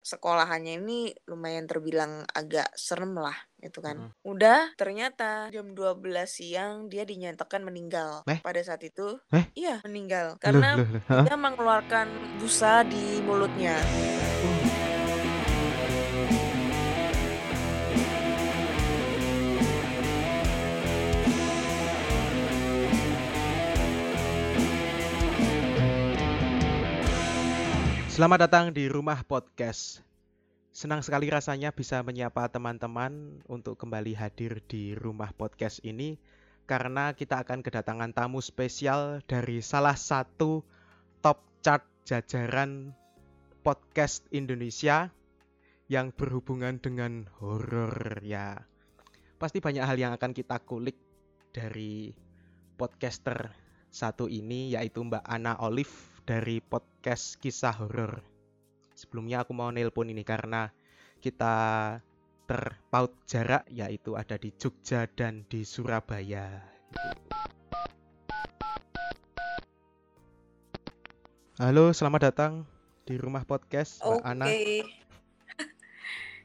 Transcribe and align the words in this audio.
sekolahannya 0.00 0.80
ini 0.80 1.12
lumayan 1.28 1.68
terbilang 1.68 2.24
agak 2.32 2.72
serem 2.74 3.12
lah 3.16 3.36
gitu 3.60 3.84
kan. 3.84 3.96
Mhm. 4.00 4.10
Udah 4.24 4.72
ternyata 4.74 5.52
jam 5.52 5.76
12 5.76 6.26
siang 6.32 6.88
dia 6.88 7.04
dinyatakan 7.04 7.60
meninggal. 7.60 8.24
Eh? 8.24 8.40
Pada 8.40 8.60
saat 8.64 8.80
itu, 8.80 9.20
Eh? 9.32 9.44
iya 9.52 9.84
meninggal 9.84 10.36
Loh, 10.36 10.40
karena 10.40 10.68
loh, 10.80 10.88
loh. 10.88 11.02
Hah? 11.12 11.24
dia 11.28 11.36
mengeluarkan 11.36 12.06
busa 12.40 12.80
di 12.88 13.20
mulutnya. 13.20 13.76
Selamat 28.20 28.52
datang 28.52 28.68
di 28.76 28.84
Rumah 28.84 29.24
Podcast. 29.24 30.04
Senang 30.76 31.00
sekali 31.00 31.32
rasanya 31.32 31.72
bisa 31.72 32.04
menyapa 32.04 32.52
teman-teman 32.52 33.40
untuk 33.48 33.80
kembali 33.80 34.12
hadir 34.12 34.60
di 34.68 34.92
Rumah 34.92 35.32
Podcast 35.32 35.80
ini 35.88 36.20
karena 36.68 37.16
kita 37.16 37.40
akan 37.40 37.64
kedatangan 37.64 38.12
tamu 38.12 38.44
spesial 38.44 39.24
dari 39.24 39.64
salah 39.64 39.96
satu 39.96 40.60
top 41.24 41.40
chart 41.64 41.80
jajaran 42.04 42.92
podcast 43.64 44.28
Indonesia 44.36 45.08
yang 45.88 46.12
berhubungan 46.12 46.76
dengan 46.76 47.24
horor 47.40 48.20
ya. 48.20 48.68
Pasti 49.40 49.64
banyak 49.64 49.88
hal 49.88 49.96
yang 49.96 50.12
akan 50.12 50.36
kita 50.36 50.60
kulik 50.68 51.00
dari 51.56 52.12
podcaster 52.76 53.48
satu 53.88 54.28
ini 54.28 54.76
yaitu 54.76 55.08
Mbak 55.08 55.24
Ana 55.24 55.56
Olive 55.64 56.09
dari 56.30 56.62
podcast 56.62 57.42
kisah 57.42 57.74
horor. 57.74 58.22
Sebelumnya 58.94 59.42
aku 59.42 59.50
mau 59.50 59.74
nelpon 59.74 60.14
ini 60.14 60.22
karena 60.22 60.70
kita 61.18 61.98
terpaut 62.46 63.10
jarak 63.26 63.66
yaitu 63.66 64.14
ada 64.14 64.38
di 64.38 64.54
Jogja 64.54 65.10
dan 65.18 65.42
di 65.50 65.66
Surabaya. 65.66 66.62
Halo, 71.58 71.90
selamat 71.90 72.30
datang 72.30 72.62
di 73.02 73.18
rumah 73.18 73.42
podcast 73.42 73.98
Mbak 73.98 74.14
Oke. 74.14 74.30
Ana. 74.30 74.46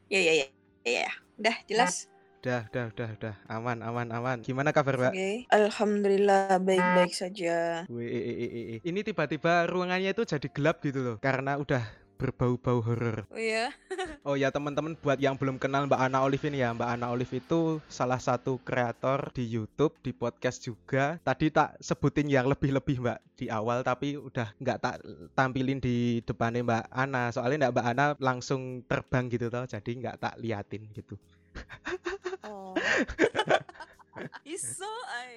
ya 0.10 0.18
ya 0.18 0.34
ya. 0.34 0.48
Ya 0.82 0.92
ya. 1.06 1.12
Udah 1.38 1.56
jelas. 1.70 2.10
Udah, 2.46 2.62
udah, 2.70 2.86
udah, 2.94 3.10
udah. 3.18 3.36
Aman, 3.50 3.82
aman, 3.82 4.06
aman. 4.14 4.38
Gimana 4.46 4.70
kabar, 4.70 5.02
Mbak? 5.02 5.18
Oke. 5.18 5.50
Alhamdulillah 5.50 6.62
baik-baik 6.62 7.10
saja. 7.18 7.90
Wih. 7.90 8.78
Ini 8.86 9.02
tiba-tiba 9.02 9.66
ruangannya 9.66 10.14
itu 10.14 10.22
jadi 10.30 10.46
gelap 10.54 10.78
gitu 10.86 11.02
loh 11.02 11.18
karena 11.18 11.58
udah 11.58 11.82
berbau-bau 12.22 12.86
horor. 12.86 13.26
Oh 13.34 13.42
iya. 13.42 13.74
Oh 14.26 14.38
ya 14.38 14.54
teman-teman 14.54 14.94
buat 14.98 15.18
yang 15.18 15.38
belum 15.38 15.58
kenal 15.58 15.90
Mbak 15.90 16.02
Ana 16.02 16.22
Olive 16.22 16.46
ini 16.50 16.62
ya 16.62 16.74
Mbak 16.74 16.90
Ana 16.98 17.14
Olive 17.14 17.34
itu 17.38 17.82
salah 17.90 18.18
satu 18.18 18.58
kreator 18.62 19.30
di 19.34 19.46
YouTube 19.46 19.94
di 20.02 20.18
podcast 20.18 20.66
juga 20.66 21.22
tadi 21.22 21.54
tak 21.54 21.78
sebutin 21.78 22.26
yang 22.26 22.50
lebih-lebih 22.50 23.06
Mbak 23.06 23.20
di 23.38 23.54
awal 23.54 23.86
tapi 23.86 24.18
udah 24.18 24.50
nggak 24.58 24.80
tak 24.82 24.96
tampilin 25.38 25.78
di 25.78 26.26
depannya 26.26 26.66
Mbak 26.66 26.86
Ana 26.90 27.30
soalnya 27.30 27.70
nggak 27.70 27.74
Mbak 27.78 27.86
Ana 27.86 28.06
langsung 28.18 28.82
terbang 28.90 29.30
gitu 29.30 29.50
tau 29.54 29.70
jadi 29.70 29.92
nggak 29.94 30.18
tak 30.18 30.34
liatin 30.42 30.90
gitu. 30.94 31.22
Iso 34.48 34.94
ay. 35.12 35.32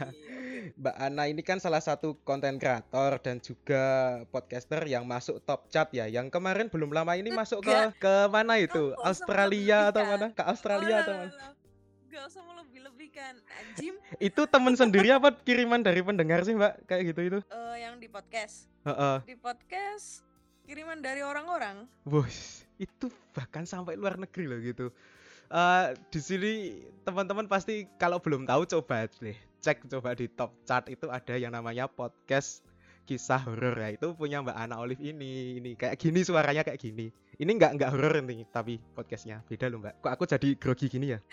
Mbak 0.80 0.96
Ana 0.96 1.28
ini 1.28 1.44
kan 1.44 1.60
salah 1.60 1.84
satu 1.84 2.16
konten 2.24 2.56
kreator 2.56 3.20
dan 3.20 3.36
juga 3.42 4.16
podcaster 4.32 4.80
yang 4.88 5.04
masuk 5.04 5.44
top 5.44 5.68
chart 5.68 5.92
ya 5.92 6.08
yang 6.08 6.32
kemarin 6.32 6.72
belum 6.72 6.88
lama 6.88 7.16
ini 7.20 7.28
masuk 7.32 7.60
ke 7.60 7.76
ke 8.00 8.14
mana 8.32 8.56
itu 8.56 8.96
Australia 9.04 9.92
atau 9.92 10.02
mana 10.08 10.26
ke 10.32 10.42
Australia 10.44 11.04
atau 11.04 11.14
mana 11.20 11.32
Gak 12.08 12.24
usah 12.24 12.42
melebih-lebihkan. 12.48 13.36
Anjim 13.60 13.94
itu 14.16 14.42
temen 14.48 14.74
sendiri 14.74 15.12
apa 15.12 15.28
kiriman 15.44 15.84
dari 15.84 16.00
pendengar 16.00 16.40
sih 16.42 16.56
mbak 16.56 16.88
kayak 16.88 17.12
gitu 17.12 17.20
itu 17.20 17.38
eh, 17.52 17.76
yang 17.84 18.00
di 18.00 18.08
podcast. 18.08 18.66
Heeh. 18.88 19.16
Di 19.28 19.36
podcast 19.36 20.24
kiriman 20.64 21.00
dari 21.00 21.20
orang-orang. 21.24 21.84
Bos, 22.04 22.64
itu 22.80 23.12
bahkan 23.32 23.64
sampai 23.64 23.96
luar 23.96 24.16
negeri 24.20 24.44
loh 24.48 24.60
gitu. 24.60 24.86
Eh 25.48 25.86
di 26.08 26.20
sini 26.20 26.52
teman-teman 27.02 27.48
pasti 27.48 27.88
kalau 27.96 28.20
belum 28.20 28.44
tahu 28.44 28.68
coba 28.68 29.08
deh 29.08 29.32
cek 29.58 29.88
coba 29.88 30.12
di 30.12 30.28
top 30.28 30.52
chart 30.62 30.86
itu 30.86 31.08
ada 31.08 31.34
yang 31.34 31.50
namanya 31.50 31.88
podcast 31.88 32.60
kisah 33.02 33.40
horor 33.40 33.72
ya 33.74 33.96
itu 33.96 34.12
punya 34.12 34.44
Mbak 34.44 34.54
Ana 34.54 34.76
Olive 34.76 35.00
ini 35.00 35.56
ini 35.56 35.72
kayak 35.72 35.96
gini 35.96 36.20
suaranya 36.20 36.60
kayak 36.60 36.76
gini 36.76 37.08
ini 37.34 37.50
nggak 37.56 37.80
nggak 37.80 37.90
horor 37.90 38.20
nih 38.20 38.44
tapi 38.52 38.76
podcastnya 38.92 39.40
beda 39.48 39.72
loh 39.72 39.80
Mbak 39.80 40.04
kok 40.04 40.12
aku 40.12 40.24
jadi 40.28 40.48
grogi 40.54 40.86
gini 40.86 41.16
ya 41.16 41.20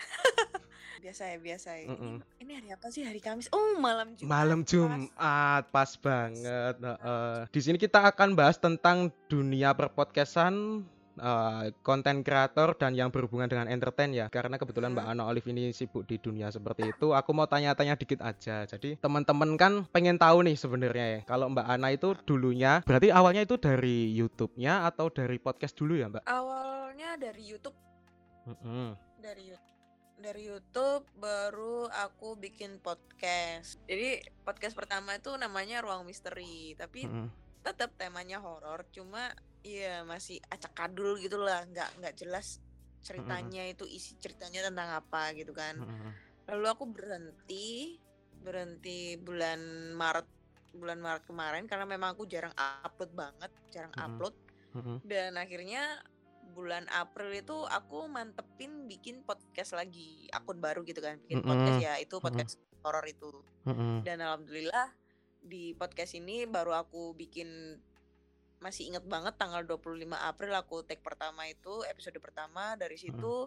Biasa 0.96 1.22
ya, 1.28 1.38
biasa 1.38 1.68
ya. 1.76 1.86
Ini- 1.86 1.92
Mm-mm. 1.92 2.16
Ini, 2.40 2.52
hari 2.56 2.68
apa 2.72 2.86
sih? 2.90 3.04
Hari 3.06 3.20
Kamis. 3.22 3.46
Oh, 3.54 3.78
malam 3.78 4.16
Jumat. 4.16 4.26
Malam 4.26 4.60
Pas. 4.64 4.70
Jumat 4.72 5.62
pas 5.70 5.90
banget. 6.02 6.74
heeh. 6.82 7.36
Di 7.52 7.60
sini 7.62 7.76
kita 7.78 8.10
akan 8.10 8.34
bahas 8.34 8.56
tentang 8.58 9.12
dunia 9.30 9.70
perpodcastan, 9.70 10.82
eh, 11.16 11.72
konten 11.80 12.20
kreator 12.20 12.76
dan 12.76 12.92
yang 12.92 13.08
berhubungan 13.08 13.48
dengan 13.48 13.66
entertain 13.66 14.12
ya. 14.12 14.28
Karena 14.28 14.56
kebetulan 14.56 14.92
Mbak 14.92 15.04
Hmm. 15.04 15.12
Ana 15.16 15.22
Olive 15.28 15.48
ini 15.50 15.72
sibuk 15.72 16.04
di 16.04 16.16
dunia 16.16 16.48
seperti 16.48 16.92
itu. 16.92 17.12
Aku 17.12 17.32
mau 17.32 17.48
tanya-tanya 17.48 17.96
dikit 17.96 18.20
aja. 18.20 18.64
Jadi 18.64 19.00
teman-teman 19.00 19.56
kan 19.56 19.72
pengen 19.90 20.16
tahu 20.16 20.44
nih 20.44 20.56
sebenarnya 20.56 21.06
ya. 21.06 21.20
Kalau 21.24 21.48
Mbak 21.50 21.66
Ana 21.66 21.88
itu 21.90 22.14
dulunya, 22.22 22.80
berarti 22.84 23.08
awalnya 23.10 23.42
itu 23.42 23.56
dari 23.56 24.12
YouTube-nya 24.12 24.86
atau 24.86 25.08
dari 25.08 25.36
podcast 25.36 25.74
dulu 25.74 25.96
ya 25.96 26.06
Mbak? 26.08 26.22
Awalnya 26.24 27.16
dari 27.16 27.42
YouTube, 27.42 27.76
Mm-mm. 28.46 28.94
dari 29.18 29.44
YouTube. 29.50 29.74
Dari 30.16 30.48
YouTube 30.48 31.04
baru 31.20 31.92
aku 31.92 32.40
bikin 32.40 32.80
podcast. 32.80 33.76
Jadi 33.84 34.24
podcast 34.42 34.72
pertama 34.72 35.12
itu 35.12 35.28
namanya 35.36 35.84
Ruang 35.84 36.08
Misteri, 36.08 36.72
tapi 36.72 37.04
Mm-mm. 37.04 37.28
tetap 37.60 37.92
temanya 38.00 38.40
horor, 38.40 38.88
cuma 38.88 39.28
ya 39.66 40.06
masih 40.06 40.38
acak 40.46 40.72
kadul 40.78 41.18
gitu 41.18 41.42
lah, 41.42 41.66
nggak 41.66 41.98
nggak 41.98 42.14
jelas 42.14 42.62
ceritanya 43.02 43.62
itu 43.70 43.86
isi 43.86 44.18
ceritanya 44.18 44.66
tentang 44.66 44.98
apa 44.98 45.34
gitu 45.34 45.54
kan. 45.54 45.78
Mm-mm. 45.78 46.10
Lalu 46.46 46.66
aku 46.70 46.84
berhenti 46.90 47.98
berhenti 48.42 49.18
bulan 49.18 49.58
Maret 49.94 50.28
bulan 50.76 50.98
Maret 51.00 51.24
kemarin 51.26 51.64
karena 51.66 51.86
memang 51.88 52.14
aku 52.14 52.28
jarang 52.28 52.54
upload 52.54 53.10
banget, 53.14 53.50
jarang 53.74 53.94
Mm-mm. 53.94 54.06
upload 54.06 54.34
Mm-mm. 54.76 54.96
dan 55.02 55.34
akhirnya 55.40 55.82
bulan 56.56 56.86
April 56.88 57.36
itu 57.36 57.56
aku 57.68 58.06
mantepin 58.08 58.86
bikin 58.86 59.20
podcast 59.26 59.74
lagi 59.74 60.30
akun 60.32 60.56
baru 60.56 60.86
gitu 60.86 61.02
kan 61.02 61.18
bikin 61.26 61.42
Mm-mm. 61.42 61.50
podcast 61.52 61.78
ya 61.82 61.94
itu 61.98 62.16
podcast 62.22 62.56
horor 62.80 63.04
itu 63.04 63.28
Mm-mm. 63.66 64.06
dan 64.06 64.22
alhamdulillah 64.22 64.88
di 65.42 65.74
podcast 65.74 66.16
ini 66.16 66.46
baru 66.46 66.74
aku 66.74 67.12
bikin 67.18 67.78
masih 68.60 68.88
inget 68.88 69.04
banget 69.04 69.36
tanggal 69.36 69.62
25 69.62 70.00
April 70.16 70.52
aku 70.56 70.82
take 70.82 71.04
pertama 71.04 71.44
itu 71.46 71.84
episode 71.86 72.16
pertama 72.18 72.74
dari 72.74 72.96
situ 72.96 73.46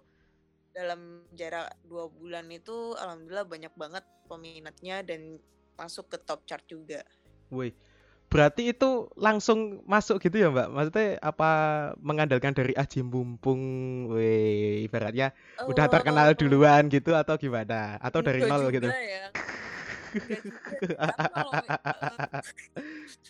dalam 0.69 1.25
jarak 1.33 1.73
dua 1.83 2.07
bulan 2.07 2.45
itu 2.53 2.93
alhamdulillah 2.93 3.47
banyak 3.49 3.73
banget 3.73 4.05
peminatnya 4.29 5.01
dan 5.01 5.41
masuk 5.75 6.13
ke 6.13 6.17
top 6.21 6.45
chart 6.45 6.61
juga 6.69 7.01
Woi, 7.49 7.73
berarti 8.29 8.69
itu 8.69 9.09
langsung 9.17 9.81
masuk 9.89 10.21
gitu 10.21 10.37
ya 10.37 10.53
Mbak? 10.53 10.69
Maksudnya 10.69 11.17
apa 11.17 11.51
mengandalkan 11.97 12.53
dari 12.53 12.77
aji 12.77 13.01
mumpung, 13.01 13.61
woi, 14.13 14.85
ibaratnya 14.85 15.33
udah 15.65 15.89
terkenal 15.89 16.29
Oh, 16.29 16.37
duluan 16.37 16.85
gitu 16.93 17.17
atau 17.17 17.41
gimana? 17.41 17.97
Atau 17.97 18.21
dari 18.21 18.45
nol 18.45 18.69
gitu? 18.69 18.85
ya 18.85 19.33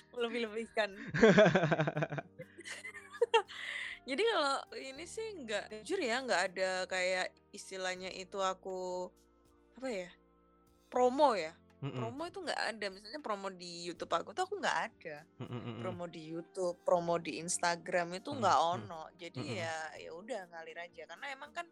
Kalau 0.10 0.22
lebih-lebihkan? 0.26 0.90
Jadi 4.10 4.24
kalau 4.26 4.58
ini 4.74 5.06
sih 5.06 5.46
nggak 5.46 5.86
jujur 5.86 6.02
ya 6.02 6.18
nggak 6.26 6.42
ada 6.50 6.90
kayak 6.90 7.30
istilahnya 7.54 8.10
itu 8.10 8.42
aku 8.42 9.06
apa 9.78 9.90
ya 9.92 10.10
promo 10.90 11.38
ya? 11.38 11.54
Mm-mm, 11.80 11.96
promo 11.96 12.28
itu 12.28 12.40
nggak 12.44 12.62
ada. 12.76 12.86
Misalnya 12.92 13.22
promo 13.22 13.48
di 13.54 13.88
YouTube 13.88 14.12
aku 14.12 14.34
tuh 14.34 14.50
aku 14.50 14.60
nggak 14.60 14.78
ada. 14.92 15.24
Mm-mm, 15.40 15.86
promo 15.86 16.10
di 16.10 16.22
YouTube 16.26 16.76
promo 16.82 17.22
di 17.22 17.40
Instagram 17.40 18.20
itu 18.20 18.34
nggak 18.34 18.60
mm, 18.60 18.74
ono. 18.76 19.04
jadi 19.16 19.40
mm-mm. 19.40 19.62
ya 19.62 19.76
ya 20.02 20.12
udah 20.12 20.42
ngalir 20.52 20.78
aja. 20.82 21.06
Karena 21.06 21.26
emang 21.32 21.54
kan 21.54 21.70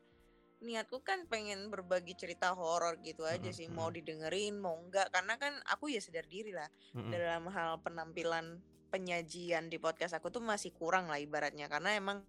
niatku 0.57 1.05
kan 1.05 1.29
pengen 1.29 1.69
berbagi 1.69 2.17
cerita 2.17 2.53
horor 2.57 2.97
gitu 3.05 3.29
aja 3.29 3.53
sih 3.53 3.69
mau 3.69 3.89
mm-mm. 3.89 3.97
didengerin 4.01 4.57
mau 4.57 4.73
enggak 4.81 5.13
karena 5.13 5.37
kan 5.37 5.53
aku 5.69 5.93
ya 5.93 6.01
sadar 6.01 6.25
diri 6.25 6.49
lah 6.49 6.65
Mm-mm. 6.97 7.13
dalam 7.13 7.45
hal 7.53 7.77
penampilan 7.85 8.57
penyajian 8.89 9.69
di 9.69 9.77
podcast 9.77 10.17
aku 10.17 10.33
tuh 10.33 10.41
masih 10.41 10.73
kurang 10.73 11.13
lah 11.13 11.21
ibaratnya 11.21 11.69
karena 11.69 11.93
emang 11.93 12.25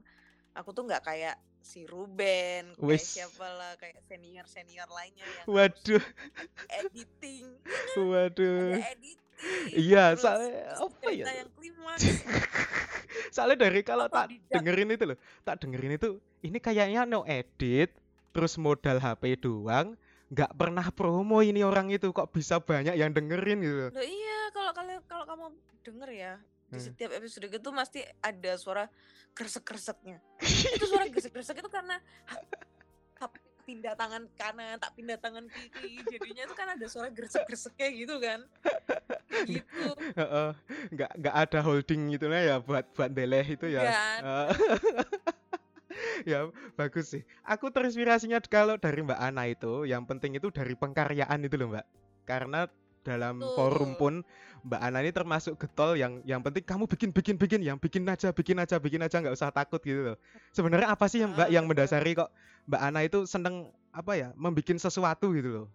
aku 0.52 0.76
tuh 0.76 0.84
nggak 0.84 1.04
kayak 1.08 1.36
si 1.64 1.88
Ruben 1.88 2.76
kayak 2.76 3.00
siapa 3.00 3.48
lah 3.48 3.72
kayak 3.80 4.04
senior 4.04 4.44
senior 4.44 4.88
lainnya 4.92 5.24
yang 5.24 5.46
Waduh, 5.48 6.04
editing 6.84 7.46
waduh. 7.96 8.76
ada 8.76 8.92
edit 8.92 9.18
Iya, 9.70 10.18
terus 10.18 10.26
soalnya 10.26 10.66
apa 10.74 11.08
ya? 11.14 11.24
yang 11.30 11.50
klimaks 11.54 12.02
Soalnya 13.34 13.70
dari 13.70 13.80
kalau 13.86 14.10
tak 14.10 14.34
dengerin 14.50 14.98
itu 14.98 15.04
loh, 15.14 15.18
tak 15.46 15.62
dengerin 15.62 15.94
itu 15.94 16.18
ini 16.42 16.58
kayaknya 16.58 17.06
no 17.06 17.22
edit, 17.22 17.94
terus 18.32 18.56
modal 18.60 19.00
HP 19.00 19.40
doang, 19.40 19.96
nggak 20.28 20.52
pernah 20.54 20.86
promo 20.92 21.40
ini 21.40 21.64
orang 21.64 21.88
itu 21.88 22.12
kok 22.12 22.28
bisa 22.32 22.60
banyak 22.60 22.94
yang 22.94 23.10
dengerin 23.12 23.58
gitu. 23.64 23.88
Loh 23.92 24.04
iya, 24.04 24.38
kalau 24.52 24.72
kalian 24.76 25.00
kalau 25.08 25.24
kamu 25.24 25.44
denger 25.84 26.10
ya, 26.12 26.32
di 26.68 26.76
Hmm. 26.76 26.84
setiap 26.84 27.10
episode 27.16 27.48
gitu 27.48 27.68
pasti 27.72 28.00
ada 28.20 28.52
suara 28.60 28.84
kresek-kreseknya. 29.32 30.20
Itu 30.76 30.84
suara 30.84 31.08
kresek-kresek 31.08 31.62
itu 31.62 31.70
karena 31.72 31.96
pindah 33.68 33.92
tangan 34.00 34.24
kanan, 34.32 34.80
tak 34.80 34.96
pindah 34.96 35.20
tangan 35.20 35.44
kiri. 35.52 36.00
Jadinya 36.08 36.48
itu 36.48 36.54
kan 36.56 36.72
ada 36.72 36.86
suara 36.88 37.12
gresek-greseknya 37.12 37.88
gitu 37.92 38.16
kan. 38.16 38.40
Gitu. 39.44 39.88
Heeh, 40.16 40.50
nggak 40.96 41.10
nggak 41.20 41.34
ada 41.36 41.58
holding 41.60 42.16
gitu 42.16 42.32
ya 42.32 42.64
buat 42.64 42.88
buat 42.96 43.12
deleh 43.12 43.44
itu 43.44 43.68
ya. 43.68 43.84
Eh, 43.84 44.48
ya 46.24 46.48
bagus 46.74 47.14
sih. 47.14 47.22
Aku 47.44 47.70
terinspirasinya 47.70 48.40
kalau 48.46 48.80
dari 48.80 49.04
Mbak 49.04 49.20
Ana 49.20 49.46
itu, 49.50 49.84
yang 49.84 50.08
penting 50.08 50.34
itu 50.38 50.48
dari 50.50 50.74
pengkaryaan 50.74 51.44
itu 51.44 51.54
loh 51.54 51.74
Mbak. 51.74 51.86
Karena 52.24 52.66
dalam 53.06 53.40
forum 53.56 53.96
Betul. 53.96 54.00
pun 54.00 54.14
Mbak 54.68 54.80
Ana 54.82 54.98
ini 55.00 55.12
termasuk 55.14 55.54
getol 55.56 55.96
yang 55.96 56.20
yang 56.26 56.42
penting 56.44 56.66
kamu 56.66 56.84
bikin 56.90 57.10
bikin 57.14 57.36
bikin 57.38 57.60
yang 57.62 57.78
bikin 57.80 58.04
aja 58.04 58.34
bikin 58.34 58.58
aja 58.58 58.76
bikin 58.76 59.00
aja 59.00 59.16
nggak 59.22 59.32
usah 59.32 59.54
takut 59.54 59.80
gitu 59.80 60.12
loh. 60.12 60.16
Sebenarnya 60.52 60.92
apa 60.92 61.06
sih 61.08 61.24
yang 61.24 61.32
Mbak 61.32 61.48
yang 61.48 61.64
mendasari 61.64 62.12
kok 62.18 62.28
Mbak 62.68 62.80
Ana 62.82 63.00
itu 63.06 63.24
seneng 63.24 63.70
apa 63.94 64.12
ya 64.18 64.28
membikin 64.36 64.76
sesuatu 64.76 65.32
gitu 65.32 65.48
loh. 65.48 65.66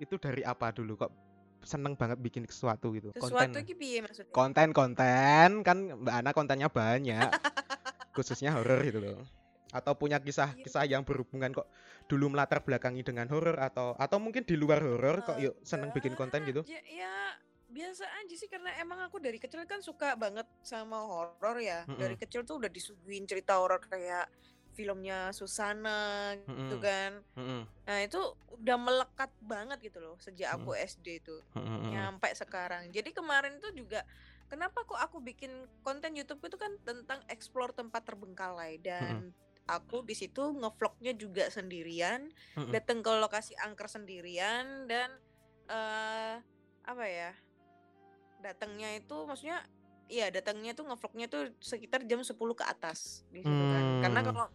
Itu 0.00 0.16
dari 0.16 0.40
apa 0.46 0.72
dulu 0.72 0.96
kok 0.96 1.12
seneng 1.60 1.92
banget 1.92 2.16
bikin 2.24 2.48
sesuatu 2.48 2.96
gitu. 2.96 3.12
Sesuatu 3.12 3.36
Konten 3.36 3.60
iki 3.60 3.74
piye 3.76 4.00
maksudnya? 4.00 4.32
konten-konten 4.32 5.48
kan 5.60 5.78
Mbak 6.00 6.14
Ana 6.16 6.30
kontennya 6.32 6.68
banyak 6.72 7.28
khususnya 8.16 8.56
horor 8.56 8.80
gitu 8.82 8.98
loh 9.02 9.39
atau 9.70 9.94
punya 9.94 10.18
kisah-kisah 10.18 10.84
yang 10.90 11.06
berhubungan 11.06 11.54
kok 11.54 11.66
dulu 12.10 12.26
melatar 12.34 12.62
belakangi 12.66 13.06
dengan 13.06 13.30
horor 13.30 13.54
atau 13.62 13.94
atau 13.94 14.18
mungkin 14.18 14.42
di 14.42 14.58
luar 14.58 14.82
horor 14.82 15.22
kok 15.22 15.38
yuk 15.38 15.54
seneng 15.62 15.94
bikin 15.94 16.18
konten 16.18 16.42
gitu 16.42 16.66
Ya, 16.66 16.82
ya 16.90 17.14
biasa 17.70 18.02
aja 18.02 18.34
sih 18.34 18.50
karena 18.50 18.74
emang 18.82 18.98
aku 19.06 19.22
dari 19.22 19.38
kecil 19.38 19.62
kan 19.62 19.78
suka 19.78 20.18
banget 20.18 20.46
sama 20.66 21.06
horor 21.06 21.56
ya. 21.62 21.86
Dari 21.86 22.18
Mm-mm. 22.18 22.22
kecil 22.26 22.42
tuh 22.42 22.58
udah 22.58 22.70
disuguhin 22.70 23.30
cerita 23.30 23.62
horor 23.62 23.78
kayak 23.78 24.26
filmnya 24.74 25.30
Susana 25.30 26.34
gitu 26.34 26.76
Mm-mm. 26.76 26.82
kan. 26.82 27.10
Mm-mm. 27.38 27.62
Nah, 27.86 27.98
itu 28.06 28.20
udah 28.58 28.76
melekat 28.78 29.30
banget 29.42 29.78
gitu 29.86 29.98
loh 30.02 30.14
sejak 30.18 30.58
aku 30.58 30.74
SD 30.74 31.22
itu 31.22 31.36
Mm-mm. 31.54 31.90
nyampe 31.94 32.26
sekarang. 32.34 32.90
Jadi 32.90 33.10
kemarin 33.14 33.58
tuh 33.62 33.70
juga 33.70 34.02
kenapa 34.50 34.82
kok 34.82 34.98
aku 34.98 35.22
bikin 35.22 35.50
konten 35.86 36.14
YouTube 36.18 36.42
itu 36.42 36.58
kan 36.58 36.74
tentang 36.82 37.22
explore 37.30 37.70
tempat 37.70 38.02
terbengkalai 38.02 38.82
dan 38.82 39.30
aku 39.70 40.02
di 40.02 40.14
situ 40.18 40.54
ngevlognya 40.56 41.14
juga 41.14 41.46
sendirian 41.48 42.26
Mm-mm. 42.58 42.72
datang 42.74 43.04
ke 43.04 43.10
lokasi 43.18 43.54
angker 43.60 43.86
sendirian 43.86 44.90
dan 44.90 45.10
eh 45.70 46.36
apa 46.82 47.04
ya 47.06 47.30
datangnya 48.40 48.96
itu 48.96 49.16
maksudnya 49.28 49.62
iya 50.10 50.32
datangnya 50.32 50.74
tuh 50.74 50.88
ngevlognya 50.88 51.30
tuh 51.30 51.54
sekitar 51.60 52.02
jam 52.08 52.24
10 52.24 52.34
ke 52.34 52.64
atas 52.66 53.22
di 53.30 53.44
situ 53.44 53.64
kan 53.70 53.84
karena 54.02 54.20
Hmm. 54.24 54.28
kalau 54.32 54.46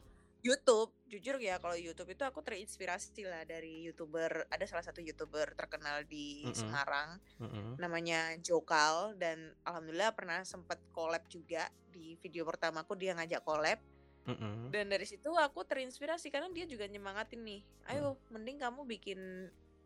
YouTube 0.46 0.94
jujur 1.10 1.42
ya 1.42 1.58
kalau 1.58 1.74
YouTube 1.74 2.14
itu 2.14 2.22
aku 2.22 2.46
terinspirasi 2.46 3.26
lah 3.26 3.42
dari 3.50 3.90
youtuber 3.90 4.46
ada 4.54 4.66
salah 4.70 4.86
satu 4.86 5.02
youtuber 5.02 5.58
terkenal 5.58 6.06
di 6.06 6.46
Mm-mm. 6.46 6.54
Semarang 6.54 7.18
Mm-mm. 7.42 7.82
namanya 7.82 8.38
Jokal 8.46 9.18
dan 9.18 9.58
alhamdulillah 9.66 10.14
pernah 10.14 10.46
sempat 10.46 10.78
collab 10.94 11.26
juga 11.34 11.66
di 11.90 12.14
video 12.22 12.46
pertamaku 12.46 12.94
dia 12.94 13.18
ngajak 13.18 13.42
collab 13.42 13.82
Mm-mm. 14.25 14.74
dan 14.74 14.89
dari 14.89 15.06
situ 15.06 15.30
aku 15.30 15.62
terinspirasi 15.62 16.33
karena 16.33 16.50
dia 16.50 16.66
juga 16.66 16.89
nyemangatin 16.89 17.45
nih 17.45 17.62
ayo 17.94 18.18
mending 18.33 18.57
kamu 18.57 18.81
bikin 18.89 19.19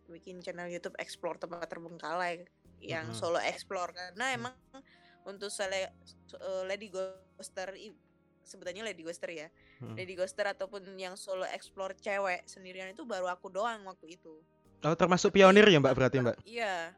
bikin 0.07 0.39
channel 0.39 0.71
YouTube 0.71 0.95
explore 0.95 1.35
tempat 1.35 1.67
terbengkalai 1.67 2.47
yang 2.79 3.11
Mm-mm. 3.11 3.19
solo 3.19 3.37
explore 3.43 3.91
karena 3.91 4.33
Mm. 4.33 4.37
emang 4.39 4.55
untuk 5.27 5.51
sele, 5.51 5.91
eh, 5.91 6.63
Lady 6.65 6.87
Ghoster 6.87 7.75
sebutannya 8.41 8.81
Lady 8.81 9.03
Ghoster 9.03 9.29
ya 9.29 9.47
Mm. 9.83 9.95
Lady 9.99 10.15
Ghoster 10.15 10.47
ataupun 10.47 10.87
yang 10.95 11.13
solo 11.19 11.43
explore 11.45 11.93
cewek 11.99 12.47
sendirian 12.47 12.89
itu 12.91 13.03
baru 13.03 13.27
aku 13.29 13.51
doang 13.51 13.83
waktu 13.85 14.15
itu 14.17 14.39
oh 14.79 14.95
termasuk 14.95 15.29
Tapi 15.31 15.43
pionir 15.43 15.67
ya 15.67 15.77
Mbak 15.83 15.93
berarti 15.95 16.17
Mbak 16.23 16.35
iya 16.47 16.95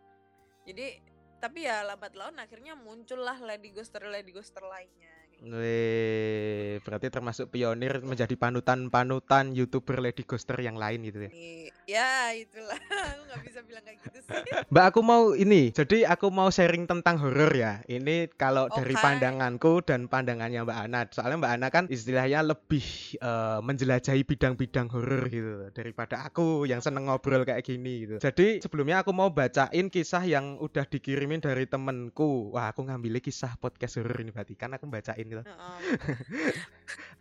jadi 0.63 1.01
tapi 1.41 1.65
ya 1.65 1.81
lambat 1.81 2.13
laun 2.13 2.37
akhirnya 2.37 2.77
muncullah 2.77 3.41
Lady 3.41 3.73
Ghoster 3.73 4.05
Lady 4.05 4.29
Ghoster 4.29 4.61
lainnya 4.61 5.09
Weh, 5.41 6.77
berarti 6.85 7.09
termasuk 7.09 7.49
pionir 7.49 7.97
menjadi 8.05 8.38
panutan-panutan 8.38 9.57
youtuber 9.57 9.97
Lady 9.97 10.21
Ghoster 10.21 10.53
yang 10.61 10.77
lain 10.77 11.01
gitu 11.01 11.25
ya. 11.25 11.29
Nih, 11.33 11.73
ya 11.89 12.29
itulah 12.38 12.77
aku 13.09 13.21
nggak 13.25 13.41
bisa 13.49 13.59
bilang 13.65 13.81
kayak 13.81 14.05
gitu 14.05 14.19
sih 14.21 14.38
Mbak 14.71 14.85
aku 14.93 15.01
mau 15.01 15.33
ini, 15.33 15.73
jadi 15.73 16.05
aku 16.13 16.29
mau 16.29 16.53
sharing 16.53 16.85
tentang 16.85 17.17
horor 17.17 17.49
ya. 17.57 17.81
Ini 17.89 18.29
kalau 18.38 18.69
dari 18.69 18.93
Oke. 18.93 19.01
pandanganku 19.01 19.81
dan 19.81 20.05
pandangannya 20.05 20.61
Mbak 20.61 20.77
Ana. 20.77 21.01
Soalnya 21.09 21.41
Mbak 21.41 21.53
Ana 21.57 21.67
kan 21.73 21.83
istilahnya 21.89 22.45
lebih 22.45 22.85
eh, 23.17 23.59
menjelajahi 23.65 24.21
bidang-bidang 24.21 24.94
horor 24.94 25.25
gitu 25.25 25.73
daripada 25.73 26.21
aku 26.21 26.69
yang 26.69 26.85
seneng 26.85 27.09
ngobrol 27.09 27.49
kayak 27.49 27.65
gini 27.65 28.05
gitu. 28.05 28.21
Jadi 28.21 28.61
sebelumnya 28.61 29.01
aku 29.01 29.09
mau 29.09 29.33
bacain 29.33 29.89
kisah 29.89 30.21
yang 30.21 30.61
udah 30.61 30.85
dikirimin 30.85 31.41
dari 31.41 31.65
temenku. 31.65 32.53
Wah, 32.53 32.69
aku 32.69 32.85
ngambilnya 32.85 33.25
kisah 33.25 33.57
podcast 33.57 33.97
horor 33.97 34.21
ini 34.21 34.29
berarti 34.29 34.53
kan 34.53 34.77
aku 34.77 34.85
bacain 34.85 35.31
gitu. 35.31 35.44
Heeh. 35.48 35.78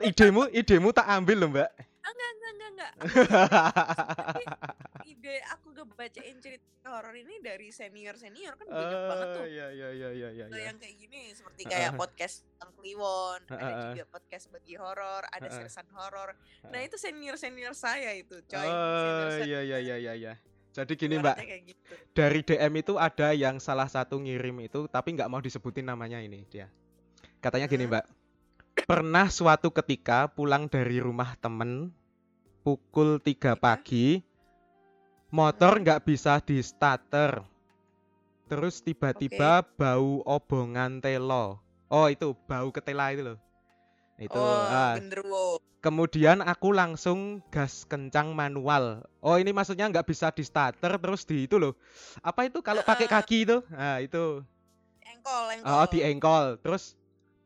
Idemu, 0.11 0.43
idemu 0.51 0.89
tak 0.91 1.07
ambil 1.07 1.37
loh 1.47 1.51
Mbak. 1.55 1.71
enggak 2.01 2.31
enggak 2.33 2.51
enggak 2.51 2.71
enggak 2.73 2.93
Sebenarnya 3.13 4.47
ide 5.05 5.37
aku 5.53 5.67
ngebacain 5.77 6.37
cerita 6.41 6.89
horor 6.89 7.13
ini 7.13 7.35
dari 7.45 7.69
senior 7.71 8.17
senior 8.17 8.57
kan 8.57 8.67
banyak 8.67 9.03
banget 9.05 9.29
tuh 9.37 9.47
iya 9.47 9.67
iya 9.69 9.89
iya 9.93 10.09
iya 10.11 10.29
iya. 10.33 10.45
Ada 10.49 10.57
iya. 10.57 10.65
yang 10.73 10.77
kayak 10.81 10.95
gini 10.97 11.21
seperti 11.37 11.63
kayak 11.69 11.93
Heeh. 11.93 12.01
podcast 12.01 12.35
tentang 12.49 12.71
Kliwon, 12.81 13.41
ada 13.53 13.61
Heeh. 13.61 13.85
juga 13.93 14.05
podcast 14.09 14.45
bagi 14.49 14.75
horor, 14.81 15.23
ada 15.29 15.45
Heeh. 15.45 15.57
sersan 15.61 15.89
horor. 15.93 16.33
Nah, 16.73 16.81
itu 16.81 16.97
senior-senior 16.97 17.77
saya 17.77 18.17
itu, 18.17 18.41
coy. 18.49 18.65
Oh 18.65 19.37
iya 19.45 19.61
iya 19.61 19.79
iya 19.79 19.97
iya 20.01 20.13
iya. 20.17 20.33
Jadi 20.71 20.95
gini 20.95 21.19
Mbak, 21.19 21.37
gitu. 21.67 21.95
dari 22.15 22.41
DM 22.47 22.73
itu 22.79 22.95
ada 22.95 23.35
yang 23.35 23.59
salah 23.59 23.91
satu 23.91 24.23
ngirim 24.23 24.55
itu 24.63 24.87
tapi 24.87 25.19
nggak 25.19 25.27
mau 25.27 25.43
disebutin 25.43 25.83
namanya 25.83 26.23
ini 26.23 26.47
dia. 26.47 26.71
Katanya 27.41 27.67
gini. 27.73 27.89
Mbak, 27.89 28.05
pernah 28.85 29.33
suatu 29.33 29.73
ketika 29.73 30.29
pulang 30.29 30.69
dari 30.69 31.01
rumah 31.01 31.41
temen 31.41 31.89
pukul 32.61 33.17
3 33.17 33.33
Iya. 33.33 33.53
pagi, 33.57 34.21
motor 35.33 35.81
nggak 35.81 36.05
bisa 36.05 36.37
di 36.45 36.61
starter. 36.61 37.41
Terus 38.53 38.85
tiba-tiba 38.85 39.65
bau 39.65 40.21
obongan 40.29 41.01
telo. 41.01 41.65
Oh 41.89 42.13
itu 42.13 42.37
bau 42.45 42.69
ketela 42.69 43.15
itu 43.15 43.23
loh. 43.25 43.39
Itu 44.21 44.37
oh, 44.37 44.61
ah. 44.69 45.01
Kemudian 45.81 46.45
aku 46.45 46.77
langsung 46.77 47.41
gas 47.49 47.89
kencang 47.89 48.37
manual. 48.37 49.09
Oh 49.25 49.41
ini 49.41 49.49
maksudnya 49.49 49.89
nggak 49.89 50.05
bisa 50.05 50.29
di 50.29 50.45
starter 50.45 51.01
terus 51.01 51.25
di 51.25 51.49
itu 51.49 51.57
loh. 51.57 51.73
Apa 52.21 52.53
itu 52.53 52.61
kalau 52.61 52.85
pakai 52.85 53.09
kaki 53.09 53.49
itu? 53.49 53.65
Nah 53.73 53.97
itu. 54.05 54.45
Engkol, 55.09 55.45
engkol. 55.57 55.73
Oh 55.73 55.87
di 55.89 55.99
engkol. 56.05 56.47
Terus 56.61 57.00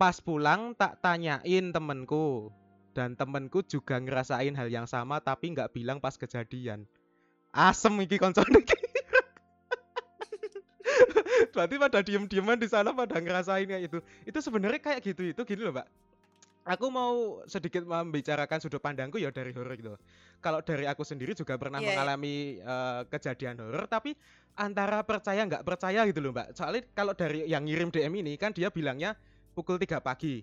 pas 0.04 0.20
pulang 0.20 0.76
tak 0.76 1.00
tanyain 1.00 1.72
temenku. 1.72 2.52
Dan 2.92 3.16
temenku 3.16 3.64
juga 3.64 3.96
ngerasain 3.96 4.52
hal 4.52 4.68
yang 4.68 4.84
sama 4.84 5.16
tapi 5.16 5.56
nggak 5.56 5.72
bilang 5.72 5.96
pas 5.96 6.12
kejadian. 6.20 6.84
Asem 7.56 7.96
iki 8.04 8.20
koncone 8.20 8.60
iki. 8.60 8.76
Berarti 11.56 11.74
pada 11.80 12.04
diem-dieman 12.04 12.60
di 12.60 12.68
sana 12.68 12.92
pada 12.92 13.16
ngerasain 13.16 13.64
kayak 13.64 13.88
itu. 13.88 13.98
Itu 14.28 14.44
sebenarnya 14.44 14.76
kayak 14.84 15.00
gitu 15.08 15.32
itu 15.32 15.40
gini 15.48 15.64
loh, 15.64 15.72
Mbak. 15.72 15.88
Aku 16.76 16.92
mau 16.92 17.40
sedikit 17.48 17.88
membicarakan 17.88 18.60
sudut 18.60 18.84
pandangku 18.84 19.16
ya 19.16 19.32
dari 19.32 19.56
horor 19.56 19.72
gitu. 19.72 19.96
Kalau 20.44 20.60
dari 20.60 20.84
aku 20.84 21.00
sendiri 21.00 21.32
juga 21.32 21.56
pernah 21.56 21.80
Iya, 21.80 21.88
iya. 21.88 21.92
mengalami 21.96 22.60
eh, 22.60 23.00
kejadian 23.08 23.56
horor, 23.56 23.88
tapi 23.88 24.12
antara 24.52 25.00
percaya 25.00 25.48
nggak 25.48 25.64
percaya 25.64 26.04
gitu 26.04 26.20
loh 26.20 26.36
Mbak. 26.36 26.60
Soalnya 26.60 26.82
kalau 26.92 27.16
dari 27.16 27.48
yang 27.48 27.64
ngirim 27.64 27.88
DM 27.88 28.20
ini 28.20 28.36
kan 28.36 28.52
dia 28.52 28.68
bilangnya 28.68 29.16
pukul 29.54 29.78
3 29.78 30.02
pagi. 30.02 30.42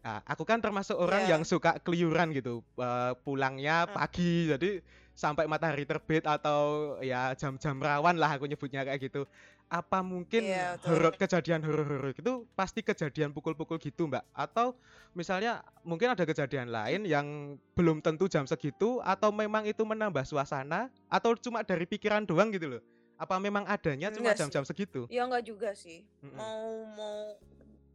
Nah, 0.00 0.22
aku 0.24 0.46
kan 0.46 0.62
termasuk 0.62 0.96
orang 0.96 1.26
Iya. 1.26 1.36
yang 1.36 1.42
suka 1.42 1.76
keluyuran 1.82 2.30
gitu, 2.32 2.62
eh, 2.78 3.12
pulangnya 3.20 3.84
Hmm. 3.84 3.94
pagi, 3.94 4.48
jadi 4.48 4.80
sampai 5.12 5.48
matahari 5.48 5.82
terbit 5.82 6.22
atau 6.22 6.94
ya 7.00 7.32
jam-jam 7.34 7.76
rawan 7.76 8.14
lah 8.14 8.36
aku 8.36 8.46
nyebutnya 8.46 8.84
kayak 8.84 9.00
gitu. 9.02 9.26
Apa 9.66 9.98
mungkin 9.98 10.46
Iya, 10.46 10.78
betul. 10.78 10.86
horor 10.94 11.14
kejadian 11.18 11.60
horor-horor 11.66 12.14
itu 12.14 12.46
pasti 12.54 12.86
kejadian 12.86 13.34
pukul-pukul 13.34 13.82
gitu 13.82 14.06
Mbak? 14.06 14.22
Atau 14.30 14.78
misalnya 15.10 15.58
mungkin 15.82 16.14
ada 16.14 16.22
kejadian 16.22 16.70
lain 16.70 17.02
yang 17.02 17.26
belum 17.74 17.98
tentu 17.98 18.30
jam 18.30 18.46
segitu 18.46 19.02
atau 19.02 19.34
memang 19.34 19.66
itu 19.66 19.82
menambah 19.82 20.22
suasana 20.22 20.86
atau 21.10 21.34
cuma 21.34 21.66
dari 21.66 21.82
pikiran 21.82 22.22
doang 22.22 22.54
gitu 22.54 22.78
loh? 22.78 22.82
Apa 23.18 23.42
memang 23.42 23.66
adanya 23.66 24.14
cuma 24.14 24.38
jam-jam 24.38 24.62
segitu? 24.62 25.10
Ya 25.10 25.26
enggak 25.26 25.42
juga 25.42 25.74
sih. 25.74 26.06
Mm-mm. 26.22 26.36
Mau 26.38 26.62
mau 26.94 27.18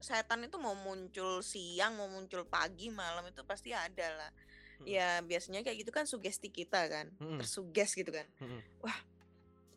setan 0.01 0.43
itu 0.43 0.58
mau 0.58 0.74
muncul 0.74 1.39
siang, 1.46 1.96
mau 1.96 2.10
muncul 2.10 2.43
pagi, 2.50 2.89
malam 2.89 3.24
itu 3.29 3.46
pasti 3.46 3.72
ada 3.72 4.08
lah. 4.17 4.31
Mm-mm. 4.81 4.89
Ya 4.89 5.22
biasanya 5.22 5.62
kayak 5.62 5.86
gitu 5.86 5.91
kan 5.93 6.10
sugesti 6.10 6.50
kita 6.50 6.89
kan, 6.89 7.13
Mm-mm. 7.22 7.38
tersuges 7.38 7.93
gitu 7.93 8.10
kan. 8.10 8.25
Mm-mm. 8.41 8.62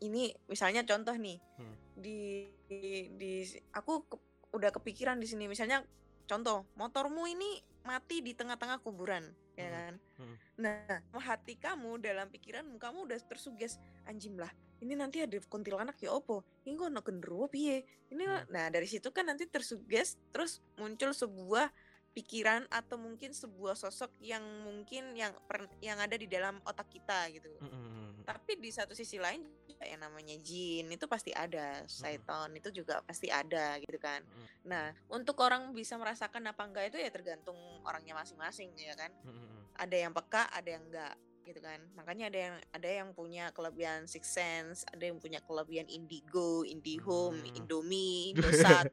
Ini 0.03 0.35
misalnya 0.51 0.83
contoh 0.83 1.15
nih 1.15 1.39
Hmm. 1.55 1.75
di 1.95 2.49
di, 2.67 3.07
di- 3.15 3.61
aku 3.71 4.03
ke- 4.09 4.23
udah 4.51 4.69
kepikiran 4.73 5.15
di 5.21 5.29
sini 5.29 5.47
misalnya 5.47 5.85
contoh 6.25 6.65
motormu 6.75 7.29
ini 7.29 7.61
mati 7.85 8.19
di 8.19 8.33
tengah-tengah 8.33 8.81
kuburan 8.83 9.23
ya 9.55 9.69
Hmm. 9.69 9.73
kan. 9.73 9.93
Hmm. 10.19 10.35
Nah, 10.59 10.99
hati 11.21 11.55
kamu 11.55 12.01
dalam 12.03 12.27
pikiranmu 12.27 12.75
kamu 12.75 13.07
udah 13.07 13.19
tersuges 13.23 13.79
anjing 14.03 14.35
lah. 14.35 14.51
Ini 14.85 14.93
nanti 14.93 15.17
ada 15.25 15.33
kuntilanak 15.49 15.97
ya 15.97 16.13
opo. 16.13 16.45
Ini 16.61 16.77
kok 16.77 16.93
ono 16.93 17.01
genderuwo 17.01 17.49
piye? 17.49 17.81
Ini 18.13 18.23
Hmm. 18.29 18.45
nah 18.53 18.69
dari 18.69 18.85
situ 18.85 19.09
kan 19.09 19.25
nanti 19.25 19.49
tersuges 19.49 20.21
terus 20.29 20.61
muncul 20.77 21.09
sebuah 21.09 21.73
pikiran 22.15 22.63
atau 22.71 22.95
mungkin 22.95 23.35
sebuah 23.35 23.75
sosok 23.75 24.07
yang 24.23 24.39
mungkin 24.63 25.11
yang 25.19 25.35
per- 25.51 25.67
yang 25.83 25.99
ada 25.99 26.15
di 26.15 26.31
dalam 26.31 26.63
otak 26.63 26.87
kita 26.87 27.27
gitu. 27.35 27.51
Mm-mm. 27.59 28.23
Tapi 28.23 28.55
di 28.55 28.71
satu 28.71 28.95
sisi 28.95 29.19
lain 29.19 29.43
juga 29.67 29.83
yang 29.83 29.99
namanya 29.99 30.39
jin 30.39 30.87
itu 30.87 31.05
pasti 31.11 31.35
ada, 31.35 31.83
syaitan 31.91 32.47
itu 32.55 32.71
juga 32.71 33.03
pasti 33.03 33.27
ada 33.27 33.75
gitu 33.83 33.99
kan. 33.99 34.23
Mm. 34.23 34.47
Nah, 34.63 34.85
untuk 35.11 35.35
orang 35.43 35.75
bisa 35.75 35.99
merasakan 35.99 36.47
apa 36.47 36.63
enggak 36.63 36.95
itu 36.95 36.97
ya 37.03 37.11
tergantung 37.11 37.59
orangnya 37.83 38.15
masing-masing 38.15 38.71
ya 38.79 38.95
kan. 38.95 39.11
Mm-mm. 39.27 39.75
Ada 39.75 40.07
yang 40.07 40.15
peka, 40.15 40.47
ada 40.55 40.69
yang 40.71 40.87
enggak 40.87 41.19
gitu 41.45 41.61
kan. 41.61 41.77
Makanya 41.93 42.33
ada 42.33 42.39
yang 42.49 42.55
ada 42.73 42.89
yang 42.89 43.09
punya 43.13 43.53
kelebihan 43.53 44.09
six 44.09 44.33
sense, 44.33 44.81
ada 44.89 45.05
yang 45.05 45.21
punya 45.21 45.39
kelebihan 45.45 45.85
indigo, 45.87 46.65
indihome, 46.65 47.37
Hmm. 47.39 47.57
indomie, 47.61 48.29
indosat. 48.33 48.89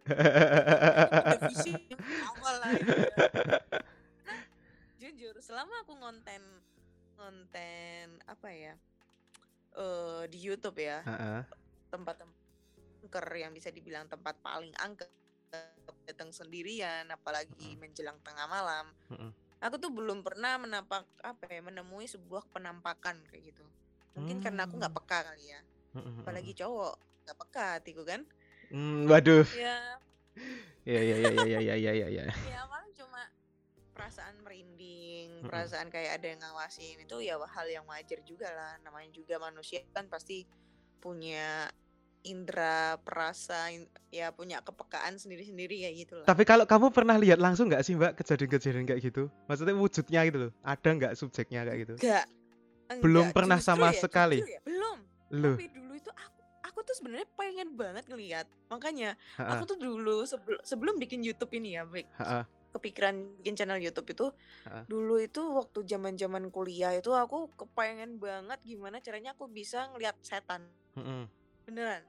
Visi 1.48 1.72
awal 2.28 2.54
lah 2.60 2.72
itu 2.76 2.92
ya. 2.92 3.16
Nah, 4.28 4.40
jujur 5.00 5.34
selama 5.40 5.72
aku 5.82 5.96
ngonten 5.96 6.42
ngonten 7.18 8.08
apa 8.28 8.48
ya 8.52 8.74
eh 9.72 10.22
di 10.28 10.38
YouTube 10.42 10.76
ya 10.84 11.00
Heeh. 11.00 11.42
tempat-tempat 11.88 12.36
angker 13.02 13.26
yang 13.34 13.52
bisa 13.56 13.72
dibilang 13.72 14.06
tempat 14.06 14.36
paling 14.44 14.72
angker 14.78 15.08
datang 16.08 16.32
sendirian 16.32 17.04
apalagi 17.12 17.76
menjelang 17.76 18.16
tengah 18.24 18.48
malam 18.48 18.88
Mm-mm. 19.12 19.30
Aku 19.62 19.78
tuh 19.78 19.90
belum 19.94 20.26
pernah 20.26 20.58
menapak 20.58 21.06
apa 21.22 21.46
ya 21.46 21.62
menemui 21.62 22.10
sebuah 22.10 22.50
penampakan 22.50 23.22
kayak 23.30 23.54
gitu 23.54 23.64
mungkin 24.12 24.42
karena 24.42 24.66
aku 24.66 24.76
nggak 24.76 24.92
Hmm. 24.92 25.00
peka 25.00 25.18
kali 25.32 25.44
ya 25.48 25.60
Mm-mm. 25.96 26.20
apalagi 26.20 26.52
cowok 26.52 26.94
nggak 27.24 27.38
peka 27.38 27.66
hatiku 27.78 28.02
kan 28.04 28.22
Mm, 28.72 29.04
waduh. 29.04 29.44
ya 29.52 30.00
Ya 30.82 30.96
ya 30.98 31.16
ya 31.20 31.30
ya 31.44 31.58
ya 31.60 31.74
ya 31.76 31.92
ya 31.92 32.08
ya. 32.08 32.24
ya. 32.24 32.60
paling 32.64 32.92
cuma 32.96 33.20
perasaan 33.92 34.40
merinding 34.40 35.44
perasaan 35.44 35.92
kayak 35.92 36.18
ada 36.18 36.26
yang 36.32 36.40
ngawasin 36.40 37.04
itu 37.04 37.16
ya 37.20 37.36
hal 37.36 37.66
yang 37.68 37.84
wajar 37.84 38.18
juga 38.24 38.48
lah 38.48 38.72
namanya 38.80 39.12
juga 39.12 39.36
manusia 39.36 39.84
kan 39.92 40.08
pasti 40.08 40.48
punya 40.98 41.68
indera 42.22 42.96
perasa 42.98 43.66
ya 44.08 44.30
punya 44.30 44.60
kepekaan 44.60 45.18
sendiri-sendiri 45.18 45.82
kayak 45.82 45.96
gitu 45.98 46.14
lah 46.22 46.26
Tapi 46.26 46.42
kalau 46.42 46.64
kamu 46.64 46.90
pernah 46.90 47.18
lihat 47.18 47.36
langsung 47.36 47.66
nggak 47.66 47.82
sih 47.82 47.94
Mbak 47.94 48.14
kejadian-kejadian 48.16 48.86
kayak 48.86 49.02
gitu? 49.02 49.26
Maksudnya 49.44 49.74
wujudnya 49.74 50.20
gitu 50.24 50.38
loh. 50.38 50.52
Ada 50.62 50.88
nggak 50.88 51.12
subjeknya 51.14 51.60
kayak 51.64 51.78
gitu? 51.82 51.94
enggak 51.98 52.24
Belum 53.02 53.26
enggak. 53.26 53.34
pernah 53.34 53.58
Justru 53.58 53.70
sama 53.72 53.88
ya, 53.90 53.98
sekali? 53.98 54.38
ya, 54.40 54.60
belum 54.62 54.98
Loh. 55.32 55.56
tapi 55.56 55.64
dulu 55.66 55.92
itu 55.96 56.10
aku 56.12 56.40
aku 56.62 56.78
tuh 56.82 56.94
sebenarnya 56.94 57.28
pengen 57.34 57.68
banget 57.72 58.04
ngeliat 58.06 58.46
makanya 58.68 59.16
Ha-ha, 59.34 59.56
aku 59.56 59.64
tuh 59.66 59.78
dulu 59.80 60.22
sebelum 60.22 60.60
sebelum 60.60 60.94
bikin 60.96 61.20
YouTube 61.20 61.50
ini 61.52 61.74
ya 61.74 61.88
ha-ha. 61.88 62.44
kepikiran 62.70 63.16
bikin 63.40 63.56
channel 63.56 63.76
YouTube 63.76 64.08
itu 64.08 64.26
Ha. 64.68 64.84
dulu 64.86 65.16
itu 65.16 65.40
waktu 65.42 65.82
zaman 65.82 66.14
zaman 66.14 66.48
kuliah 66.48 66.92
itu 66.92 67.10
aku 67.10 67.48
kepengen 67.56 68.16
banget 68.16 68.60
gimana 68.62 69.00
caranya 69.00 69.32
aku 69.32 69.48
bisa 69.48 69.88
ngeliat 69.90 70.14
setan 70.20 70.62
Mm-mm. 70.94 71.24
Beneran 71.62 72.02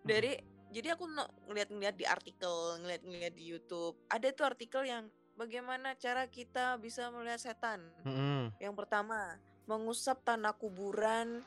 dari 0.00 0.36
jadi 0.70 0.94
aku 0.94 1.04
ngeliat-ngeliat 1.46 1.94
di 1.94 2.04
artikel 2.04 2.52
ngeliat-ngeliat 2.78 3.34
di 3.34 3.44
YouTube 3.46 3.98
ada 4.06 4.30
tuh 4.30 4.46
artikel 4.46 4.82
yang 4.82 5.04
bagaimana 5.34 5.92
cara 5.94 6.24
kita 6.24 6.76
bisa 6.76 7.10
melihat 7.10 7.40
setan 7.40 7.80
Mm-mm. 8.02 8.52
yang 8.56 8.72
pertama 8.72 9.36
mengusap 9.64 10.20
tanah 10.20 10.52
kuburan 10.52 11.42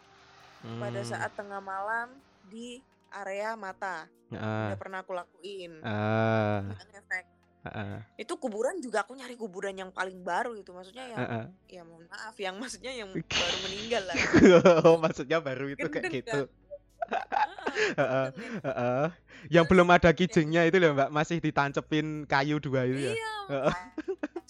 pada 0.80 1.00
Mm. 1.00 1.10
saat 1.10 1.32
tengah 1.34 1.60
malam 1.60 2.08
di 2.46 2.80
area 3.12 3.54
mata 3.54 4.08
Ah, 4.32 4.72
udah 4.72 4.80
pernah 4.80 5.00
aku 5.00 5.14
lakuin 5.14 5.78
Nggak 5.78 6.88
ngefek. 6.90 7.26
ah, 7.66 8.02
itu 8.16 8.34
kuburan 8.36 8.80
juga 8.80 9.04
aku 9.04 9.14
nyari 9.14 9.36
kuburan 9.36 9.72
yang 9.72 9.88
paling 9.88 10.18
baru 10.20 10.56
gitu 10.56 10.72
maksudnya 10.72 11.06
yang 11.06 11.20
ah, 11.20 11.34
ah. 11.38 11.46
ya 11.66 11.84
mohon 11.84 12.08
maaf 12.08 12.34
yang 12.36 12.56
maksudnya 12.58 12.92
yang 12.92 13.12
baru 13.44 13.58
meninggal 13.62 14.04
lah 14.04 14.16
Oh, 14.90 14.98
maksudnya 14.98 15.38
baru 15.38 15.70
itu 15.70 15.86
kayak 15.86 16.10
Gendeng 16.10 16.16
gitu. 16.18 16.40
kan? 16.44 16.63
Heeh, 17.04 18.26
Gendeng 18.30 18.54
ya. 18.54 18.60
heeh. 18.64 19.08
Yang 19.50 19.66
belum 19.68 19.88
ada 19.90 20.10
kijingnya 20.10 20.62
itu 20.64 20.78
loh 20.78 20.94
Mbak, 20.94 21.10
masih 21.10 21.38
ditancepin 21.38 22.06
kayu 22.24 22.58
dua 22.58 22.86
itu 22.86 23.00
ya. 23.02 23.14
iya 23.14 23.34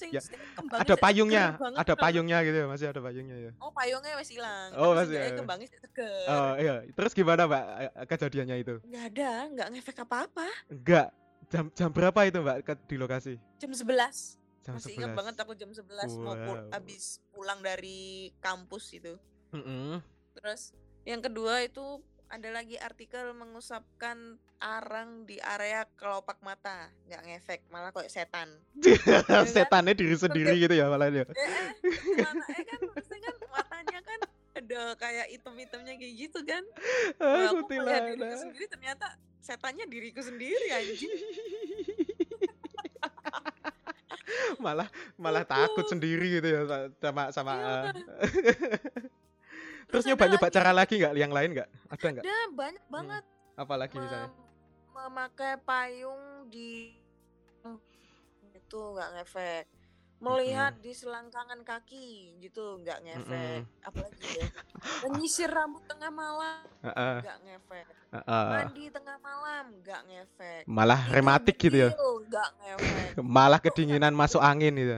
Ya, 0.03 0.19
Ada 0.75 0.93
payungnya, 0.93 1.55
ada 1.73 1.93
payungnya 1.95 2.43
gitu 2.43 2.57
ya, 2.59 2.67
masih 2.67 2.91
ada 2.91 2.99
payungnya 2.99 3.37
ya. 3.39 3.51
oh 3.57 3.71
payungnya 3.71 4.13
wes 4.13 4.27
hilang 4.27 4.75
Oh, 4.75 4.91
masih 4.91 5.15
ada. 5.15 5.33
kembangnya 5.33 5.69
seger 5.71 6.27
Oh 6.27 6.53
iya, 6.55 6.83
terus 6.91 7.13
gimana 7.13 7.47
Mbak 7.47 7.63
eh, 7.79 8.05
kejadiannya 8.05 8.55
itu? 8.59 8.75
nggak 8.83 9.03
ada 9.07 9.29
nggak 9.49 9.67
ngefek 9.71 9.97
apa 9.99 10.27
apa 10.27 10.47
Enggak. 10.67 11.07
Jam 11.47 11.65
jam 11.71 11.89
berapa 11.89 12.19
itu 12.23 12.37
Mbak 12.37 12.57
ke, 12.61 12.73
di 12.83 12.95
lokasi? 12.97 13.33
jam 13.55 13.71
11 13.71 13.87
Jam 14.61 14.73
masih 14.75 14.91
ingat 14.93 15.11
11. 15.11 15.17
banget 15.17 15.35
aku 15.39 15.53
jam 15.55 15.69
11 15.71 15.87
mau 16.19 16.35
pul 16.37 16.57
Wow. 16.59 16.75
abis 16.75 17.03
pulang 17.29 17.59
dari 17.59 18.01
kampus 18.37 18.93
itu 18.93 19.13
Mm-mm. 19.49 20.03
Terus 20.35 20.73
yang 21.03 21.21
kedua 21.21 21.63
itu 21.63 22.01
ada 22.33 22.49
lagi 22.49 22.81
artikel 22.81 23.29
mengusapkan 23.37 24.17
arang 24.57 25.21
di 25.23 25.37
area 25.37 25.85
kelopak 25.93 26.41
mata, 26.41 26.89
nggak 27.05 27.21
ngefek, 27.29 27.61
malah 27.69 27.93
kayak 27.93 28.09
setan. 28.09 28.49
kan? 29.29 29.45
Setannya 29.45 29.93
diri 29.93 30.17
sendiri 30.17 30.57
gitu 30.57 30.73
ya 30.73 30.89
malah 30.89 31.13
ya. 31.13 31.21
Eh, 31.21 31.29
eh, 31.29 31.57
mana 32.25 32.41
eh 32.49 32.63
kan 32.65 32.81
kan 33.05 33.35
matanya 33.53 33.99
kan 34.01 34.19
ada 34.53 34.81
kayak 34.97 35.25
item-itemnya 35.29 35.93
kayak 35.93 36.13
gitu 36.17 36.39
kan. 36.41 36.63
Ah, 37.21 37.53
Nah, 37.53 37.53
aku 37.53 37.69
melihat 37.69 38.01
diriku 38.09 38.37
sendiri 38.41 38.65
ternyata 38.65 39.05
setannya 39.37 39.85
diriku 39.85 40.21
sendiri 40.25 40.67
anjing. 40.73 41.13
malah 44.57 44.87
malah 45.19 45.43
takut 45.43 45.83
sendiri 45.85 46.39
gitu 46.39 46.47
ya 46.47 46.61
sa- 46.65 46.89
sama 46.97 47.23
sama 47.29 47.53
Iya. 47.53 47.91
eh. 47.91 47.93
Terus 49.89 50.03
ada 50.03 50.09
nyoba 50.13 50.25
nyoba 50.29 50.47
lagi, 50.47 50.55
cara 50.55 50.71
lagi 50.71 50.93
nggak? 50.99 51.13
Yang 51.17 51.31
lain 51.31 51.49
nggak? 51.55 51.69
Ada 51.89 52.05
nggak? 52.09 52.23
Ada 52.23 52.37
banyak 52.53 52.85
banget. 52.87 53.23
Apalagi 53.53 53.95
misalnya? 53.99 54.29
mem- 54.29 54.41
memakai 54.93 55.53
payung 55.61 56.23
di 56.49 56.93
itu 58.53 58.79
nggak 58.79 59.09
ngefek. 59.19 59.65
Melihat 60.23 60.79
di 60.79 60.95
selangkangan 60.95 61.67
kaki 61.67 62.39
gitu 62.39 62.79
nggak 62.79 63.03
ngefek. 63.03 63.67
Apalagi 63.83 64.23
ya 64.39 64.47
menyisir 65.03 65.51
rambut 65.51 65.83
tengah 65.83 66.09
malam 66.09 66.63
nggak 66.79 67.37
ngefek. 67.43 67.85
Heeh. 68.13 68.47
mandi 68.49 68.85
tengah 68.87 69.17
malam 69.19 69.65
nggak 69.83 70.01
ngefek. 70.07 70.63
Malah 70.63 71.01
Tidur 71.05 71.15
rematik 71.19 71.55
gitu 71.59 71.77
ya. 71.77 71.89
nggak 71.91 72.49
ngefek. 72.61 73.09
Malah 73.35 73.59
kedinginan 73.59 74.15
masuk 74.15 74.39
angin 74.39 74.73
gitu. 74.79 74.97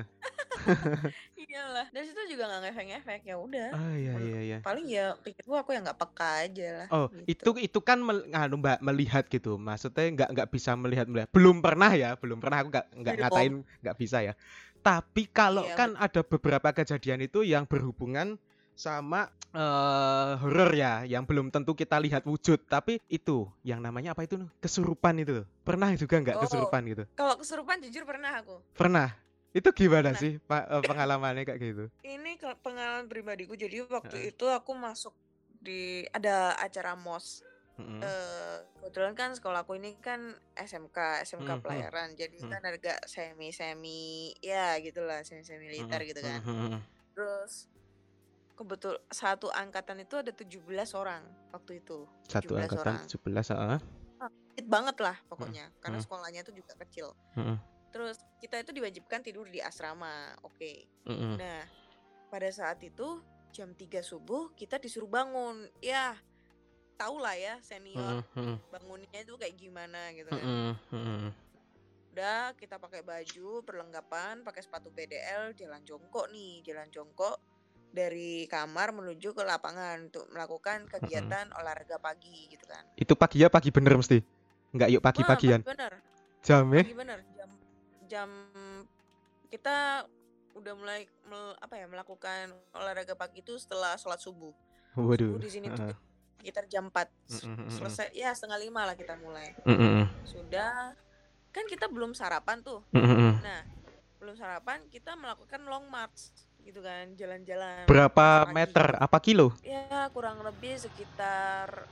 iyalah 1.56 1.88
dari 1.88 2.04
situ 2.04 2.20
juga 2.28 2.44
nggak 2.46 2.62
ngefek 2.68 2.86
ngefek 2.92 3.22
ya 3.24 3.36
udah 3.40 3.70
Oh 3.72 3.94
iya 3.96 4.12
iya 4.20 4.40
iya. 4.44 4.58
paling 4.60 4.86
ya 4.86 5.16
pikirku 5.16 5.56
aku 5.56 5.72
yang 5.72 5.88
nggak 5.88 5.96
peka 5.96 6.30
aja 6.44 6.68
lah 6.84 6.88
Oh, 6.92 7.08
gitu. 7.24 7.56
itu 7.56 7.72
itu 7.72 7.80
kan 7.80 7.98
mel, 7.98 8.28
nganu, 8.28 8.60
Mbak 8.60 8.78
melihat 8.84 9.24
gitu. 9.26 9.56
Maksudnya 9.56 10.04
nggak 10.12 10.30
nggak 10.36 10.48
bisa 10.52 10.76
melihat 10.76 11.08
melihat. 11.08 11.32
Belum 11.32 11.64
pernah 11.64 11.92
ya, 11.92 12.20
belum 12.20 12.44
pernah 12.44 12.60
aku 12.60 12.70
nggak 12.76 12.86
nggak 12.92 13.16
ngatain 13.24 13.54
nggak 13.82 13.96
bisa 13.96 14.18
ya. 14.20 14.34
Tapi 14.80 15.32
kalau 15.32 15.64
Iya, 15.64 15.74
kan 15.74 15.90
ada 15.96 16.22
beberapa 16.22 16.70
kejadian 16.70 17.24
itu 17.24 17.42
yang 17.42 17.64
berhubungan 17.66 18.36
sama 18.76 19.32
eh 19.56 20.32
horor 20.44 20.76
ya, 20.76 21.08
yang 21.08 21.24
belum 21.24 21.48
tentu 21.48 21.72
kita 21.74 21.96
lihat 21.96 22.28
wujud, 22.28 22.68
tapi 22.68 23.00
itu 23.08 23.48
yang 23.64 23.80
namanya 23.80 24.12
apa 24.12 24.28
itu? 24.28 24.36
Kesurupan 24.60 25.16
itu. 25.18 25.48
Pernah 25.64 25.96
juga 25.96 26.20
nggak 26.20 26.36
Oh. 26.36 26.44
kesurupan 26.44 26.82
gitu? 26.86 27.04
kalau 27.16 27.40
kesurupan 27.40 27.80
jujur 27.80 28.04
pernah 28.04 28.44
aku 28.44 28.60
Pernah. 28.76 29.16
Itu 29.56 29.72
gimana 29.72 30.12
Pernah. 30.12 30.20
sih 30.20 30.34
eh, 30.36 30.84
pengalamannya 30.84 31.48
kayak 31.48 31.60
gitu? 31.64 31.86
ini 32.04 32.36
pengalaman 32.60 33.08
pribadiku 33.08 33.56
jadi 33.56 33.88
waktu 33.88 34.28
Heeh. 34.28 34.32
itu 34.36 34.46
aku 34.52 34.76
masuk 34.76 35.16
di 35.64 36.04
ada 36.12 36.60
acara 36.60 36.94
mos 37.00 37.40
Mm-mm. 37.76 38.00
Eh, 38.00 38.58
kebetulan 38.80 39.12
kan 39.20 39.36
sekolahku 39.36 39.76
ini 39.76 40.00
kan 40.00 40.32
SMK 40.56 41.28
SMK 41.28 41.44
Hmm, 41.44 41.60
hmm. 41.60 41.64
pelayaran 41.64 42.08
jadi 42.16 42.38
Hmm. 42.40 42.52
kan 42.52 42.62
agak 42.72 43.00
semi 43.04 43.52
semi 43.52 44.32
ya 44.40 44.80
gitulah 44.80 45.20
semi 45.28 45.44
semi 45.44 45.68
militer 45.68 46.00
Mm-mm, 46.00 46.08
gitu 46.08 46.20
kan 46.24 46.40
mm-mm, 46.40 46.80
terus 47.12 47.68
kebetul 48.56 48.96
satu 49.12 49.52
angkatan 49.52 50.00
itu 50.00 50.16
ada 50.16 50.32
17 50.32 50.64
orang 50.96 51.28
waktu 51.52 51.84
itu. 51.84 52.08
Satu 52.24 52.56
17 52.56 52.64
angkatan 52.64 52.96
orang. 53.04 53.04
17 53.12 53.52
heeh. 53.52 53.80
Dikit 54.56 54.68
banget 54.72 54.98
lah 55.04 55.20
pokoknya, 55.28 55.68
karena 55.84 56.00
hmm. 56.00 56.06
sekolahnya 56.08 56.42
itu 56.48 56.52
juga 56.56 56.74
kecil. 56.80 57.12
Heeh. 57.36 57.60
Terus 57.96 58.20
kita 58.44 58.60
itu 58.60 58.76
diwajibkan 58.76 59.24
tidur 59.24 59.48
di 59.48 59.64
asrama, 59.64 60.36
oke. 60.44 60.72
Heeh. 61.08 61.36
Nah, 61.40 61.64
pada 62.28 62.52
saat 62.52 62.84
itu 62.84 63.24
jam 63.56 63.72
3 63.72 64.04
subuh 64.04 64.52
kita 64.52 64.76
disuruh 64.84 65.08
bangun. 65.08 65.64
Ya, 65.80 66.20
tau 67.00 67.16
lah 67.24 67.40
ya 67.40 67.56
senior 67.64 68.20
Heeh, 68.20 68.24
heeh. 68.36 68.58
bangunnya 68.68 69.20
itu 69.24 69.40
kayak 69.40 69.56
gimana 69.56 70.12
gitu 70.12 70.28
kan. 70.28 70.44
Heeh, 70.44 70.74
heeh. 70.92 71.26
Udah 72.12 72.52
kita 72.60 72.76
pakai 72.84 73.00
baju, 73.00 73.64
perlengkapan, 73.64 74.44
pakai 74.44 74.60
sepatu 74.60 74.92
PDL, 74.92 75.56
jalan 75.56 75.80
jongkok 75.88 76.28
nih, 76.36 76.68
jalan 76.68 76.92
jongkok 76.92 77.40
dari 77.96 78.44
kamar 78.52 78.92
menuju 78.92 79.32
ke 79.32 79.44
lapangan 79.48 80.12
untuk 80.12 80.28
melakukan 80.36 80.84
kegiatan 80.92 81.48
olahraga 81.56 81.96
pagi 82.04 82.52
gitu 82.52 82.68
kan. 82.68 82.84
Itu 83.00 83.16
pagi 83.16 83.40
ya 83.40 83.48
pagi 83.48 83.72
bener 83.72 83.96
mesti. 83.96 84.20
Enggak 84.76 84.92
yuk 84.92 85.00
pagi-pagian. 85.00 85.64
pagi 85.64 85.72
bener, 85.72 85.94
Jam 86.44 86.68
eh. 86.76 86.84
pagi 86.84 86.96
bener. 86.96 87.20
Jam 88.06 88.30
kita 89.48 90.06
udah 90.56 90.74
mulai 90.74 91.04
mel- 91.28 91.58
apa 91.60 91.76
ya 91.76 91.86
melakukan 91.86 92.54
olahraga 92.72 93.14
pagi 93.14 93.44
itu 93.44 93.58
setelah 93.58 93.96
sholat 93.96 94.20
subuh. 94.20 94.56
Waduh. 94.96 95.36
Subuh 95.36 95.42
di 95.42 95.52
sini 95.52 95.68
tuh 95.68 95.92
sekitar 96.40 96.70
jam 96.70 96.88
4 96.88 97.10
Mm, 97.26 97.34
mm, 97.34 97.42
mm, 97.42 97.58
mm. 97.58 97.72
selesai 97.74 98.08
ya 98.14 98.30
setengah 98.32 98.60
lima 98.62 98.86
lah 98.86 98.96
kita 98.96 99.18
mulai. 99.18 99.52
Heeh. 99.66 100.06
Sudah 100.24 100.94
kan 101.50 101.66
kita 101.66 101.90
belum 101.90 102.14
sarapan 102.14 102.62
tuh. 102.62 102.86
Heeh. 102.94 103.34
Nah, 103.42 103.62
belum 104.22 104.36
sarapan 104.38 104.86
kita 104.88 105.18
melakukan 105.18 105.66
long 105.66 105.90
march 105.90 106.32
gitu 106.62 106.82
kan, 106.82 107.14
jalan-jalan. 107.14 107.86
Berapa 107.86 108.50
pagi. 108.50 108.54
meter? 108.54 108.88
Apa 108.98 109.18
kilo? 109.22 109.54
Ya, 109.62 110.10
kurang 110.10 110.42
lebih 110.42 110.78
sekitar 110.78 111.86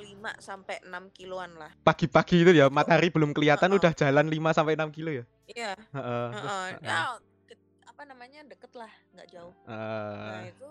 5 0.00 0.30
sampai 0.40 0.80
6 0.82 1.12
kiloan 1.12 1.52
lah. 1.60 1.70
Pagi-pagi 1.84 2.42
itu 2.42 2.50
ya, 2.56 2.72
matahari 2.72 3.12
belum 3.12 3.36
kelihatan 3.36 3.70
Heeh. 3.70 3.78
udah 3.78 3.92
jalan 3.92 4.26
5 4.26 4.50
sampai 4.56 4.74
6 4.74 4.90
kilo 4.90 5.10
ya. 5.12 5.24
Iya, 5.46 5.72
Heeh. 5.76 6.26
terus, 6.32 6.44
heeh. 6.48 6.68
heeh. 6.80 6.88
Ya, 6.88 7.00
apa 7.86 8.02
namanya? 8.08 8.40
deket 8.48 8.72
lah, 8.74 8.92
nggak 9.12 9.28
jauh. 9.28 9.54
Nah, 9.68 10.40
Eh, 10.40 10.56
itu 10.56 10.68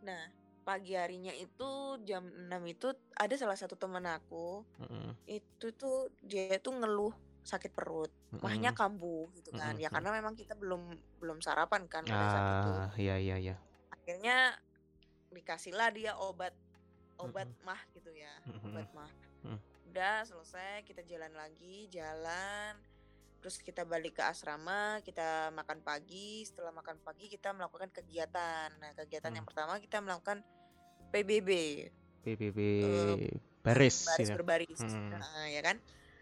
nah, 0.00 0.22
pagi 0.64 0.96
harinya 0.96 1.34
itu 1.36 1.70
jam 2.08 2.24
6 2.24 2.62
itu 2.64 2.88
ada 3.18 3.34
salah 3.36 3.58
satu 3.58 3.76
teman 3.76 4.08
aku, 4.08 4.64
heeh, 4.80 5.40
itu 5.40 5.66
tuh 5.76 6.08
dia 6.24 6.56
tuh 6.62 6.72
ngeluh 6.80 7.12
sakit 7.44 7.72
perut, 7.72 8.12
mahnya 8.40 8.70
kambuh 8.72 9.28
gitu 9.36 9.52
kan. 9.52 9.76
Ya 9.76 9.88
karena 9.88 10.12
memang 10.12 10.36
kita 10.36 10.56
belum 10.56 10.96
belum 11.20 11.40
sarapan 11.40 11.88
kan 11.88 12.04
pada 12.04 12.26
saat 12.32 12.46
itu. 12.64 12.70
Ah, 12.72 12.90
iya 12.96 13.16
iya 13.20 13.36
iya. 13.36 13.56
akhirnya 13.90 14.56
dikasihlah 15.30 15.88
dia 15.94 16.12
obat 16.18 16.50
obat 17.22 17.46
Mm-mm. 17.46 17.64
mah 17.64 17.80
gitu 17.92 18.10
ya 18.10 18.32
Mm-mm. 18.44 18.66
obat 18.66 18.88
mah 18.92 19.10
Mm. 19.40 19.58
udah 19.88 20.16
selesai 20.22 20.84
kita 20.84 21.00
jalan 21.02 21.32
lagi 21.32 21.88
jalan 21.88 22.76
terus 23.38 23.56
kita 23.58 23.82
balik 23.82 24.14
ke 24.14 24.22
asrama 24.22 25.00
kita 25.00 25.48
makan 25.50 25.80
pagi 25.80 26.44
setelah 26.44 26.70
makan 26.70 27.00
pagi 27.00 27.26
kita 27.26 27.50
melakukan 27.50 27.88
kegiatan 27.90 28.68
nah 28.76 28.90
kegiatan 28.94 29.32
yang 29.32 29.42
Mm. 29.42 29.50
pertama 29.50 29.72
kita 29.76 29.98
melakukan 29.98 30.44
PBB 31.08 31.50
PBB 32.20 32.58
Eh, 32.60 33.32
baris 33.60 34.04
baris 34.06 34.28
ya. 34.28 34.36
berbaris 34.36 34.78
Mm. 34.78 35.08
Nah, 35.14 35.46
ya 35.48 35.60
kan 35.60 35.76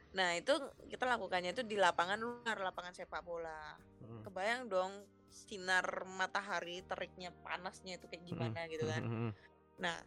nah 0.09 0.33
itu 0.33 0.55
kita 0.87 1.05
lakukannya 1.05 1.52
itu 1.52 1.61
di 1.62 1.76
lapangan 1.76 2.17
luar 2.17 2.57
lapangan 2.57 2.95
sepak 2.95 3.21
bola 3.21 3.75
Mm. 4.00 4.23
kebayang 4.25 4.62
dong 4.67 4.93
sinar 5.28 5.85
matahari 6.09 6.81
teriknya 6.83 7.35
panasnya 7.43 7.99
itu 7.99 8.07
kayak 8.07 8.25
gimana 8.25 8.64
gitu 8.67 8.87
kan 8.87 9.02
Mm-mm. 9.02 9.31
nah 9.76 9.99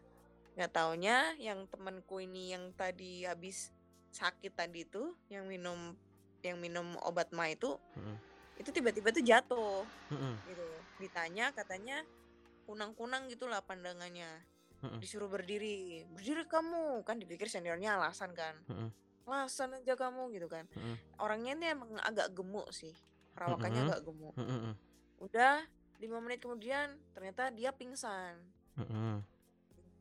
nggak 0.55 0.71
taunya 0.75 1.31
yang 1.39 1.63
temanku 1.71 2.19
ini 2.19 2.51
yang 2.51 2.75
tadi 2.75 3.23
habis 3.23 3.71
sakit 4.11 4.51
tadi 4.51 4.83
itu 4.83 5.15
yang 5.31 5.47
minum 5.47 5.95
yang 6.43 6.59
minum 6.59 6.99
obat 7.07 7.31
ma 7.31 7.47
itu 7.47 7.79
Mm-mm. 7.95 8.17
itu 8.59 8.69
tiba-tiba 8.69 9.15
tuh 9.15 9.23
jatuh 9.23 9.81
Mm-mm. 10.11 10.35
gitu 10.51 10.67
ditanya 10.99 11.55
katanya 11.55 12.03
kunang-kunang 12.67 13.31
gitulah 13.31 13.63
pandangannya 13.63 14.27
Mm-mm. 14.83 14.99
disuruh 14.99 15.31
berdiri 15.31 16.03
berdiri 16.11 16.43
kamu 16.49 17.05
kan 17.07 17.15
dipikir 17.15 17.47
seniornya 17.47 17.95
alasan 17.95 18.35
kan 18.35 18.59
Mm-mm. 18.67 18.91
alasan 19.31 19.79
aja 19.79 19.95
kamu 19.95 20.35
gitu 20.35 20.51
kan 20.51 20.67
Mm-mm. 20.75 20.99
orangnya 21.23 21.55
ini 21.55 21.65
emang 21.71 21.95
agak 22.03 22.35
gemuk 22.35 22.67
sih 22.75 22.91
perawakannya 23.31 23.87
Mm-mm. 23.87 23.91
agak 23.95 24.01
gemuk 24.03 24.35
Mm-mm. 24.35 24.73
udah 25.23 25.63
lima 26.01 26.17
menit 26.19 26.43
kemudian 26.43 26.97
ternyata 27.15 27.53
dia 27.53 27.71
pingsan 27.71 28.35
Mm-mm. 28.75 29.23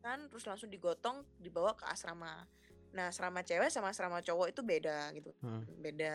Pingsan 0.00 0.32
terus 0.32 0.48
langsung 0.48 0.72
digotong 0.72 1.20
dibawa 1.36 1.76
ke 1.76 1.84
asrama 1.84 2.48
nah 2.90 3.12
asrama 3.12 3.44
cewek 3.44 3.68
sama 3.68 3.92
asrama 3.92 4.18
cowok 4.18 4.48
itu 4.48 4.64
beda 4.64 5.12
gitu 5.12 5.28
Mm. 5.38 5.62
beda 5.78 6.14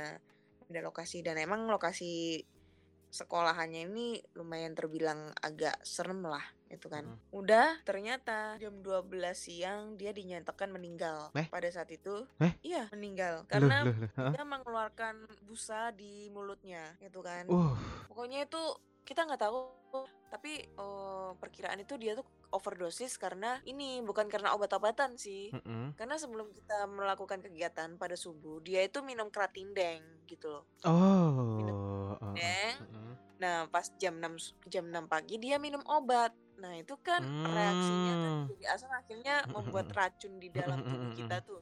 beda 0.66 0.80
lokasi 0.82 1.22
dan 1.22 1.38
emang 1.38 1.70
lokasi 1.70 2.42
sekolahannya 3.08 3.86
ini 3.86 4.08
lumayan 4.34 4.74
terbilang 4.74 5.32
agak 5.40 5.78
serem 5.82 6.20
lah 6.20 6.42
itu 6.68 6.90
kan 6.90 7.06
Mm. 7.06 7.22
udah 7.32 7.80
ternyata 7.86 8.58
jam 8.58 8.82
12 8.82 9.06
siang 9.32 9.96
dia 9.96 10.10
dinyatakan 10.12 10.68
meninggal 10.68 11.30
Eh? 11.32 11.46
pada 11.48 11.70
saat 11.70 11.88
itu 11.94 12.26
Eh? 12.42 12.58
iya 12.66 12.90
meninggal 12.92 13.46
Loh, 13.46 13.48
karena 13.48 13.78
loh, 13.86 13.94
loh. 13.94 14.10
Hah? 14.20 14.32
dia 14.34 14.44
mengeluarkan 14.44 15.16
busa 15.46 15.94
di 15.94 16.28
mulutnya 16.28 16.98
gitu 17.00 17.22
kan 17.22 17.46
Uh, 17.46 17.78
pokoknya 18.10 18.44
itu 18.44 18.64
kita 19.06 19.22
nggak 19.22 19.38
tahu 19.40 19.58
tapi 20.28 20.60
eh, 20.60 21.30
perkiraan 21.38 21.80
itu 21.80 21.96
dia 21.96 22.14
tuh 22.14 22.26
overdosis 22.50 23.16
karena 23.16 23.62
ini 23.64 24.02
bukan 24.02 24.26
karena 24.26 24.52
obat-obatan 24.52 25.16
sih 25.16 25.52
mm-mm. 25.52 25.94
karena 25.94 26.16
sebelum 26.16 26.50
kita 26.50 26.84
melakukan 26.86 27.40
kegiatan 27.40 27.96
pada 27.96 28.16
subuh 28.16 28.60
dia 28.60 28.82
itu 28.82 29.00
minum 29.00 29.30
keratindeng 29.30 30.02
gitu 30.26 30.50
loh 30.50 30.64
Oh. 30.84 31.56
Minum 31.56 31.76
oh, 32.12 32.34
deng. 32.34 32.76
Mm-mm. 32.82 33.12
nah 33.38 33.68
pas 33.68 33.86
jam 33.96 34.16
6 34.16 34.36
s- 34.36 34.56
jam 34.66 34.84
6 34.86 35.06
pagi 35.06 35.36
dia 35.38 35.56
minum 35.58 35.84
obat 35.86 36.32
nah 36.56 36.72
itu 36.72 36.96
kan 36.98 37.20
reaksinya 37.46 38.14
kan 38.16 38.32
Hmm. 38.36 38.48
jadi 38.50 38.64
asam 38.72 38.88
akhirnya 38.90 39.36
membuat 39.46 39.92
racun 39.92 40.40
di 40.40 40.48
dalam 40.50 40.80
tubuh 40.82 41.12
kita 41.14 41.44
tuh 41.44 41.60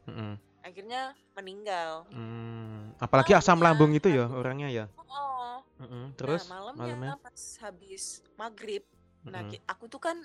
akhirnya 0.62 1.02
meninggal 1.34 2.06
Mm. 2.10 2.96
Apalagi 2.96 3.34
asam 3.34 3.58
lambung 3.58 3.90
itu 3.92 4.06
ya 4.08 4.30
orangnya 4.30 4.70
ya. 4.70 4.86
oh 4.96 5.43
Mm-mm. 5.84 6.16
Terus 6.16 6.48
nah 6.48 6.58
malamnya, 6.58 6.96
malamnya? 6.96 7.14
pas 7.20 7.42
habis 7.60 8.04
maghrib 8.34 8.84
nah 9.24 9.40
Mm-mm. 9.40 9.52
ki- 9.52 9.64
aku 9.66 9.86
tuh 9.88 10.00
kan 10.00 10.18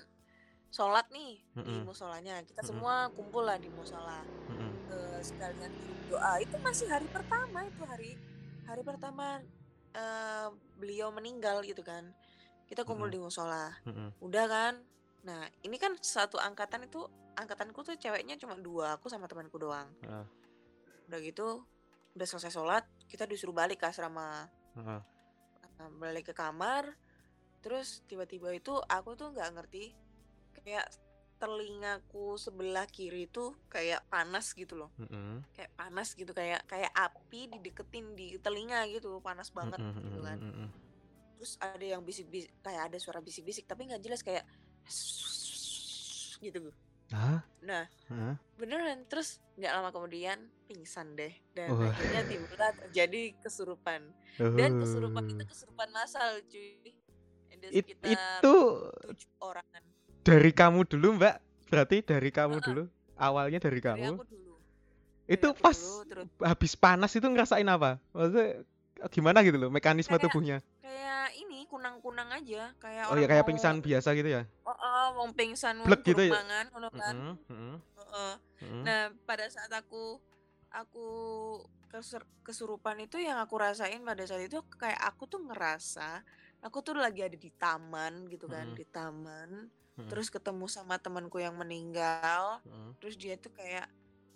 sholat 0.69 1.07
nih 1.09 1.39
di 1.51 1.59
Mm-mm. 1.59 1.83
musolanya 1.83 2.39
kita 2.41 2.61
Mm-mm. 2.61 2.69
semua 2.69 2.95
kumpul 3.11 3.41
lah 3.41 3.55
di 3.55 3.67
musola 3.69 4.21
Mm-mm. 4.47 4.71
eh, 4.87 5.19
sekalian 5.19 5.71
doa 6.07 6.37
itu 6.37 6.55
masih 6.59 6.87
hari 6.87 7.07
pertama 7.07 7.63
itu 7.63 7.81
hari 7.83 8.11
hari 8.63 8.81
pertama 8.81 9.41
eh, 9.91 10.47
beliau 10.75 11.09
meninggal 11.09 11.59
gitu 11.61 11.81
kan 11.81 12.07
kita 12.65 12.83
kumpul 12.83 13.07
Mm-mm. 13.07 13.17
di 13.17 13.25
musola 13.25 13.73
Mm-mm. 13.83 14.13
udah 14.19 14.45
kan 14.45 14.73
nah 15.19 15.43
ini 15.61 15.75
kan 15.75 15.97
satu 15.97 16.37
angkatan 16.37 16.85
itu 16.85 17.03
angkatanku 17.35 17.81
tuh 17.81 17.95
ceweknya 17.95 18.35
cuma 18.35 18.55
dua 18.55 18.95
aku 18.95 19.07
sama 19.07 19.25
temanku 19.25 19.57
doang 19.57 19.87
Ah. 20.05 20.23
udah 21.07 21.19
gitu 21.19 21.63
udah 22.13 22.27
selesai 22.27 22.51
sholat 22.51 22.83
kita 23.07 23.23
disuruh 23.23 23.55
balik 23.55 23.79
ke 23.79 23.87
asrama 23.87 24.45
Ah. 24.77 25.01
Nah, 25.79 25.87
balik 25.95 26.29
ke 26.29 26.33
kamar 26.35 26.91
terus 27.63 28.03
tiba-tiba 28.07 28.51
itu 28.51 28.75
aku 28.87 29.15
tuh 29.15 29.31
nggak 29.31 29.51
ngerti 29.55 29.95
kayak 30.63 30.87
telingaku 31.39 32.35
sebelah 32.35 32.83
kiri 32.87 33.31
tuh 33.31 33.55
kayak 33.71 34.03
panas 34.11 34.51
gitu 34.51 34.75
loh 34.75 34.91
Mm-mm. 34.99 35.39
kayak 35.55 35.71
panas 35.79 36.11
gitu 36.19 36.35
kayak 36.35 36.67
kayak 36.67 36.91
api 36.91 37.47
dideketin 37.47 38.11
di 38.15 38.35
telinga 38.43 38.83
gitu 38.91 39.23
panas 39.23 39.55
banget 39.55 39.79
Mm-mm. 39.79 40.03
gitu 40.03 40.19
kan 40.19 40.39
Mm-mm. 40.39 40.67
terus 41.39 41.55
ada 41.63 41.83
yang 41.83 42.03
bisik-bisik 42.03 42.51
kayak 42.59 42.91
ada 42.91 42.97
suara 42.99 43.23
bisik-bisik 43.23 43.63
tapi 43.63 43.87
nggak 43.87 44.03
jelas 44.03 44.19
kayak 44.19 44.43
gitu 46.43 46.71
Hah? 47.15 47.43
Nah 47.69 47.85
Hah? 48.09 48.33
beneran 48.57 49.05
terus 49.05 49.37
nggak 49.53 49.69
lama 49.69 49.89
kemudian 49.89 50.37
pingsan 50.65 51.13
deh 51.13 51.29
dan 51.53 51.69
Wah. 51.69 51.93
akhirnya 51.93 52.25
timbullah 52.25 52.71
terjadi 52.75 53.21
kesurupan 53.39 54.01
dan 54.57 54.71
kesurupan 54.75 55.23
itu 55.27 55.37
Oh. 55.37 55.47
kesurupan 55.47 55.87
massal 55.91 56.41
cuy 56.43 56.97
ada 57.53 57.67
It- 57.69 57.85
sekitar 57.85 58.41
itu 58.41 58.55
orangan 59.37 59.83
dari 60.19 60.51
kamu 60.51 60.83
dulu, 60.85 61.15
Mbak. 61.15 61.35
Berarti 61.67 61.97
dari 62.01 62.29
kamu 62.29 62.59
Heeh. 62.59 62.65
dulu. 62.65 62.83
Awalnya 63.15 63.59
dari 63.59 63.77
dari 63.77 63.81
kamu. 63.83 64.13
aku 64.15 64.25
dulu 64.25 64.53
Itu 65.25 65.47
Dari 65.47 65.53
aku 65.53 65.61
pas 65.61 65.77
dulu, 65.77 66.01
terus 66.05 66.25
habis 66.39 66.73
panas 66.73 67.11
itu 67.11 67.23
ngerasain 67.23 67.65
apa? 67.65 68.01
Maksudnya 68.09 68.47
gimana 69.07 69.39
gitu 69.41 69.57
loh 69.57 69.69
mekanisme 69.69 70.11
Kayak- 70.11 70.23
tubuhnya? 70.25 70.57
Kayak 70.89 71.37
ini 71.37 71.69
kunang-kunang 71.69 72.29
aja 72.33 72.73
kayak 72.81 73.05
Oh 73.05 73.13
orang 73.13 73.21
ya 73.21 73.27
kayak 73.29 73.45
mau 73.45 73.49
pingsan 73.53 73.75
biasa 73.85 74.09
gitu 74.17 74.29
ya? 74.41 74.41
oh, 74.65 74.73
oh, 74.73 75.05
mau 75.21 75.27
pingsan 75.37 75.75
Blek 75.85 76.01
gitu 76.01 76.21
ya? 76.25 76.33
mangan 76.33 76.65
kan 76.97 77.15
Mm-mm, 77.15 77.35
mm-mm, 77.53 77.75
Heeh. 77.77 78.33
mm-mm. 78.65 78.83
nah 78.89 79.01
pada 79.29 79.45
saat 79.53 79.69
aku 79.69 80.17
aku 80.73 81.07
keser- 81.93 82.29
kesurupan 82.45 82.97
itu 83.05 83.21
yang 83.21 83.37
aku 83.37 83.57
rasain 83.61 84.01
pada 84.01 84.25
saat 84.25 84.45
itu 84.49 84.57
kayak 84.81 84.97
aku 85.13 85.29
tuh 85.29 85.41
ngerasa 85.45 86.25
aku 86.65 86.81
tuh 86.81 86.97
lagi 86.97 87.21
ada 87.21 87.37
di 87.37 87.49
taman 87.53 88.25
gitu 88.33 88.49
kan 88.49 88.65
Mm-mm. 88.73 88.77
di 88.77 88.85
taman 88.89 89.49
Mm-mm. 89.69 90.09
terus 90.09 90.33
ketemu 90.33 90.65
sama 90.65 90.97
temanku 90.97 91.37
yang 91.37 91.53
meninggal 91.57 92.61
Mm-mm. 92.65 92.97
terus 92.97 93.13
dia 93.17 93.37
tuh 93.37 93.53
kayak 93.53 93.85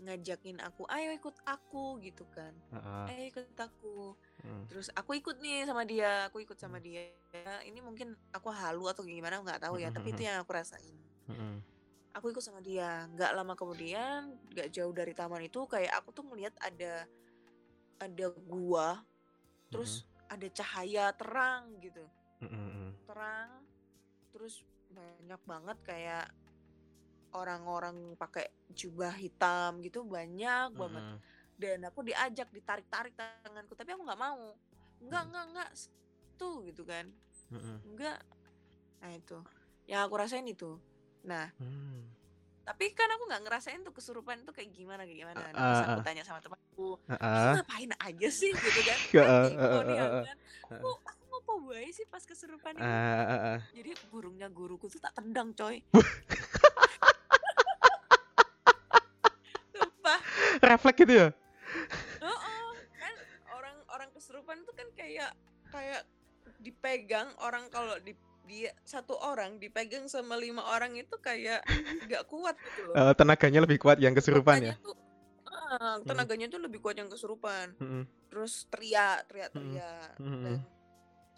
ngajakin 0.03 0.57
aku 0.61 0.83
ayo 0.89 1.09
ikut 1.13 1.37
aku 1.45 2.01
gitu 2.01 2.25
kan 2.33 2.53
Heeh. 2.73 3.05
ayo 3.13 3.23
ikut 3.29 3.57
aku 3.57 4.17
Mm. 4.43 4.67
terus 4.67 4.91
aku 4.91 5.15
ikut 5.15 5.39
nih 5.39 5.63
sama 5.63 5.87
dia 5.87 6.27
aku 6.27 6.43
ikut 6.43 6.59
sama 6.59 6.75
Hmm. 6.75 6.83
dia. 6.83 7.07
Ini 7.63 7.79
mungkin 7.79 8.11
aku 8.35 8.51
halu 8.51 8.91
atau 8.91 9.07
gimana 9.07 9.39
nggak 9.39 9.63
tahu 9.63 9.79
ya 9.79 9.87
tapi 9.87 10.11
itu 10.11 10.27
yang 10.27 10.43
aku 10.43 10.51
rasain. 10.51 10.99
Aku 12.13 12.27
ikut 12.29 12.43
sama 12.43 12.59
dia 12.59 13.07
nggak 13.15 13.31
lama 13.33 13.55
kemudian 13.55 14.35
nggak 14.51 14.67
jauh 14.69 14.91
dari 14.91 15.15
taman 15.15 15.47
itu 15.47 15.63
kayak 15.65 15.95
aku 15.95 16.11
tuh 16.11 16.27
melihat 16.27 16.51
ada 16.59 17.07
ada 18.03 18.25
gua 18.45 18.99
terus 19.71 20.03
ada 20.27 20.47
cahaya 20.51 21.15
terang 21.15 21.79
gitu. 21.79 22.03
Terang 23.07 23.63
terus 24.35 24.59
banyak 24.91 25.41
banget 25.47 25.77
kayak 25.87 26.27
orang-orang 27.33 28.13
pakai 28.19 28.51
jubah 28.75 29.15
hitam 29.15 29.81
gitu 29.81 30.05
banyak 30.05 30.69
banget. 30.75 31.01
Mm-mm. 31.01 31.19
Dan 31.53 31.85
aku 31.85 32.01
diajak 32.01 32.49
ditarik-tarik 32.49 33.13
tanganku 33.13 33.73
tapi 33.73 33.91
aku 33.91 34.01
nggak 34.01 34.17
mau. 34.17 34.55
Nggak 34.99 35.19
Hmm. 35.19 35.29
nggak 35.29 35.45
nggak. 35.51 35.69
Tuh 36.35 36.65
gitu 36.65 36.81
kan? 36.83 37.05
Nggak. 37.85 38.17
Nah 38.99 39.11
itu. 39.11 39.37
Yang 39.85 40.01
aku 40.01 40.13
rasain 40.15 40.45
itu. 40.45 40.77
Nah. 41.23 41.49
Mm. 41.57 42.11
tapi 42.63 42.95
kan 42.95 43.11
aku 43.11 43.27
nggak 43.27 43.43
ngerasain 43.43 43.83
tuh 43.83 43.91
kesurupan 43.91 44.39
itu 44.39 44.55
kayak 44.55 44.71
gimana 44.71 45.03
kayak 45.03 45.19
gimana. 45.19 45.35
Nah, 45.35 45.51
Ah, 45.51 45.51
terus 45.51 45.75
ah, 45.75 45.83
aku 45.83 45.99
ah. 45.99 46.05
tanya 46.07 46.23
sama 46.23 46.39
temanku. 46.39 46.95
"Lu 46.95 47.47
ngapain 47.59 47.91
aja 47.91 48.29
sih? 48.31 48.55
Gitu 48.55 48.81
kan. 48.81 48.97
Ya, 49.11 49.19
kan 49.51 49.83
aku 49.83 50.19
kan. 50.23 50.37
Aku 50.71 50.89
aku 51.03 51.21
ngopo 51.27 51.53
bae 51.67 51.91
sih 51.91 52.07
pas 52.07 52.23
kesurupan 52.23 52.71
itu? 52.73 52.87
Jadi 53.75 53.91
burungnya 54.07 54.47
guruku 54.47 54.87
tuh 54.87 54.97
tak 54.97 55.11
tendang 55.11 55.51
coy. 55.51 55.83
Refleks 60.63 60.97
gitu 60.97 61.13
ya? 61.13 61.27
Heeh, 62.21 62.67
kan 62.95 63.15
orang 63.51 63.77
orang 63.89 64.09
kesurupan 64.11 64.57
itu 64.57 64.71
kan 64.71 64.87
kayak 65.03 65.31
kayak 65.67 66.01
dipegang 66.63 67.27
orang 67.43 67.67
kalau 67.67 67.99
di 67.99 68.15
dia 68.43 68.71
satu 68.83 69.15
orang 69.23 69.55
dipegang 69.59 70.07
sama 70.11 70.35
lima 70.35 70.63
orang 70.67 70.95
itu 70.99 71.15
kayak 71.19 71.63
nggak 72.07 72.23
kuat 72.27 72.55
gitu 72.59 72.91
loh. 72.91 72.95
Eh, 72.95 73.13
tenaganya 73.15 73.63
lebih 73.63 73.79
kuat 73.79 73.99
yang 73.99 74.11
kesurupan 74.15 74.59
ya? 74.59 74.75
Tenaganya 74.75 74.83
tuh, 74.83 74.95
ah, 75.47 75.95
tenaganya 76.03 76.47
tuh 76.51 76.61
lebih 76.63 76.79
kuat 76.83 76.95
yang 76.99 77.07
kesurupan. 77.07 77.71
Mm-mm. 77.79 78.03
Terus 78.27 78.67
teriak, 78.67 79.27
teriak, 79.31 79.49
Mm-mm. 79.55 79.75
teriak. 79.75 80.11
Mm-mm. 80.19 80.43
Dan 80.43 80.55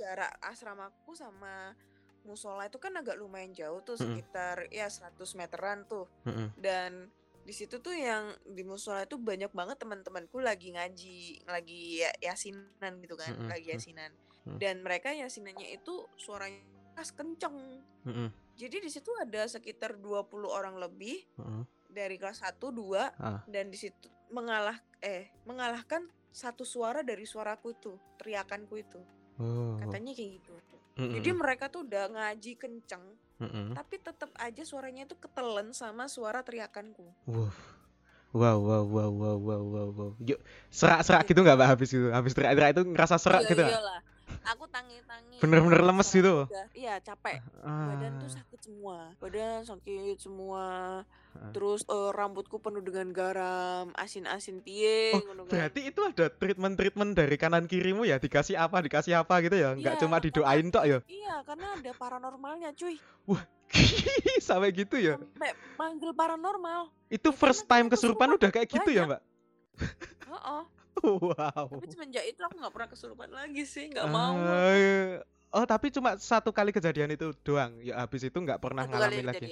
jarak 0.02 0.34
asramaku 0.42 1.14
sama 1.14 1.78
musola 2.26 2.66
itu 2.66 2.82
kan 2.82 2.98
agak 2.98 3.22
lumayan 3.22 3.54
jauh 3.54 3.86
tuh 3.86 4.02
Mm-mm. 4.02 4.18
sekitar 4.18 4.66
ya 4.74 4.90
100 4.90 5.14
meteran 5.38 5.86
tuh 5.86 6.10
dan 6.58 7.14
di 7.46 7.54
situ 7.54 7.78
tuh 7.78 7.94
yang 7.94 8.26
di 8.44 8.62
musola 8.62 9.06
itu 9.06 9.16
banyak 9.16 9.50
banget 9.50 9.78
teman-temanku 9.78 10.42
lagi 10.42 10.74
ngaji 10.74 11.18
lagi 11.46 12.02
ya- 12.02 12.18
yasinan 12.24 12.66
gitu 13.00 13.14
kan 13.14 13.32
Mm-mm, 13.32 13.48
lagi 13.48 13.68
mm. 13.68 13.74
yasinan 13.74 14.12
Mm. 14.44 14.58
dan 14.58 14.76
mereka 14.80 15.10
yasinannya 15.10 15.74
itu 15.74 16.06
suaranya 16.16 16.62
keras 16.92 17.10
kenceng 17.12 17.58
Mm-mm. 18.04 18.30
jadi 18.54 18.78
di 18.78 18.90
situ 18.90 19.10
ada 19.16 19.46
sekitar 19.46 19.98
20 19.98 20.26
orang 20.44 20.78
lebih 20.78 21.26
Mm-mm. 21.36 21.66
dari 21.88 22.18
kelas 22.18 22.42
1 22.42 22.62
2 22.62 23.14
Ah. 23.16 23.42
dan 23.46 23.70
di 23.70 23.78
situ 23.80 24.06
mengalah 24.30 24.78
eh 25.00 25.34
mengalahkan 25.46 26.06
satu 26.30 26.62
suara 26.62 27.02
dari 27.02 27.24
suaraku 27.24 27.68
itu 27.72 27.94
teriakanku 28.18 28.76
itu 28.76 29.02
Oh. 29.36 29.76
katanya 29.78 30.14
kayak 30.14 30.32
gitu 30.38 30.54
Mm-mm. 30.96 31.14
jadi 31.16 31.30
mereka 31.32 31.68
tuh 31.68 31.82
udah 31.84 32.06
ngaji 32.08 32.52
kenceng 32.56 33.04
Mm-mm. 33.36 33.76
tapi 33.76 33.96
tetap 34.00 34.32
aja 34.40 34.64
suaranya 34.64 35.04
itu 35.04 35.16
ketelen 35.20 35.76
sama 35.76 36.08
suara 36.08 36.40
teriakanku 36.40 37.04
Wow. 37.28 37.52
Wow, 38.36 38.60
wow, 38.60 38.84
wow, 38.84 39.12
wow, 39.16 39.38
wow, 39.40 39.62
wow, 39.64 39.88
wow. 39.96 40.12
Yuk, 40.20 40.36
serak-serak 40.68 41.24
gitu 41.24 41.40
nggak 41.40 41.56
mbak 41.56 41.70
habis 41.72 41.88
itu? 41.96 42.12
Habis 42.12 42.36
teriak-teriak 42.36 42.72
itu 42.76 42.84
ngerasa 42.84 43.16
serak 43.16 43.48
iya, 43.48 43.52
gitu 43.56 43.64
iyalah 43.64 44.00
aku 44.44 44.64
tangi-tangi 44.68 45.38
Bener-bener 45.40 45.80
lemes 45.80 46.10
gitu? 46.12 46.44
iya 46.76 47.00
capek 47.00 47.40
badan 47.64 48.12
tuh 48.20 48.28
Ah. 48.28 48.36
sakit 48.36 48.60
semua 48.60 48.85
badan 49.18 49.62
sakit 49.62 50.18
semua 50.18 51.02
terus 51.52 51.84
eh, 51.86 52.12
rambutku 52.12 52.58
penuh 52.58 52.80
dengan 52.80 53.12
garam 53.12 53.92
asin-asin 53.94 54.60
piye 54.60 55.12
Oh, 55.14 55.22
kan. 55.22 55.46
Berarti 55.46 55.92
itu 55.92 56.00
ada 56.00 56.32
treatment-treatment 56.32 57.12
dari 57.12 57.36
kanan 57.36 57.68
kirimu 57.68 58.04
ya? 58.04 58.18
Dikasih 58.18 58.56
apa, 58.56 58.80
dikasih 58.80 59.20
apa 59.20 59.44
gitu 59.44 59.56
ya? 59.56 59.76
Nggak 59.76 59.96
Iya, 59.96 60.02
cuma 60.02 60.18
didoain 60.18 60.68
tok 60.72 60.86
ya? 60.88 60.98
iya 61.06 61.36
karena 61.44 61.76
ada 61.76 61.92
paranormalnya 61.92 62.72
cuy 62.74 62.96
Sampai 64.48 64.72
gitu 64.72 64.96
ya? 64.96 65.20
sampai 65.20 65.52
manggil 65.76 66.12
paranormal 66.12 66.88
Itu 67.08 67.30
Ya, 67.30 67.38
first 67.38 67.68
time 67.68 67.92
kesurupan 67.92 68.32
kesurupan 68.32 68.40
udah 68.40 68.50
kayak 68.50 68.68
gitu 68.72 68.90
ya 68.90 69.04
banyak. 69.04 69.10
mbak? 69.12 69.22
Heeh. 70.26 70.64
Wow. 71.06 71.68
tapi 71.70 71.86
semenjak 71.92 72.24
itu 72.24 72.40
aku 72.40 72.56
nggak 72.56 72.72
pernah 72.74 72.90
kesurupan 72.90 73.30
lagi 73.30 73.68
sih 73.68 73.92
nggak 73.92 74.08
mau 74.08 74.34
Eh, 74.40 75.20
Oh 75.56 75.64
tapi 75.64 75.88
cuma 75.88 76.20
satu 76.20 76.52
kali 76.52 76.76
kejadian 76.76 77.16
itu 77.16 77.32
doang. 77.48 77.80
Ya 77.80 78.04
habis 78.04 78.28
itu 78.28 78.36
nggak 78.36 78.60
pernah 78.60 78.84
satu 78.84 78.92
ngalamin 78.92 79.24
lagi. 79.24 79.48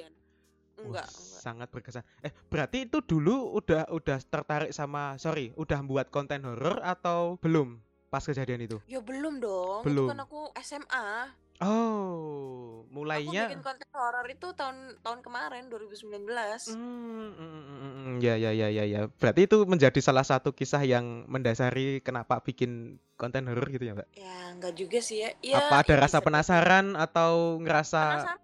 enggak 0.83 1.07
enggak 1.07 1.07
sangat 1.15 1.67
berkesan. 1.71 2.03
Eh, 2.19 2.31
berarti 2.51 2.83
itu 2.83 2.99
dulu 2.99 3.55
udah 3.55 3.87
udah 3.87 4.19
tertarik 4.27 4.75
sama 4.75 5.15
sorry, 5.15 5.55
udah 5.55 5.79
buat 5.87 6.11
konten 6.11 6.43
horor 6.43 6.83
atau 6.83 7.39
belum 7.39 7.79
pas 8.13 8.21
kejadian 8.21 8.61
itu? 8.61 8.77
ya 8.85 9.01
belum 9.01 9.41
dong 9.41 9.81
Belum. 9.81 10.05
itu 10.05 10.11
kan 10.13 10.19
aku 10.21 10.39
SMA 10.61 11.33
Oh, 11.61 12.83
aku 12.83 12.91
mulainya 12.91 13.47
bikin 13.47 13.63
konten 13.63 13.87
horor 13.93 14.25
itu 14.27 14.47
tahun 14.51 14.99
tahun 14.99 15.19
kemarin 15.21 15.69
2019 15.69 16.27
Hmm, 16.67 17.29
mm, 17.33 18.13
ya 18.19 18.35
ya 18.35 18.51
ya 18.51 18.67
ya 18.67 18.83
ya. 18.83 19.01
Berarti 19.07 19.47
itu 19.47 19.63
menjadi 19.63 19.95
salah 20.01 20.25
satu 20.25 20.51
kisah 20.51 20.81
yang 20.83 21.23
mendasari 21.25 22.03
kenapa 22.03 22.41
bikin 22.43 22.99
konten 23.15 23.47
horor 23.47 23.69
gitu 23.69 23.85
ya, 23.85 23.93
Mbak? 23.95 24.07
ya 24.13 24.35
enggak 24.51 24.73
juga 24.75 24.99
sih 24.99 25.23
ya, 25.23 25.29
ya 25.39 25.61
Apa 25.61 25.85
ada 25.87 25.95
rasa 26.03 26.17
penasaran 26.19 26.93
atau 26.93 27.61
ngerasa 27.61 28.01
penasaran 28.03 28.39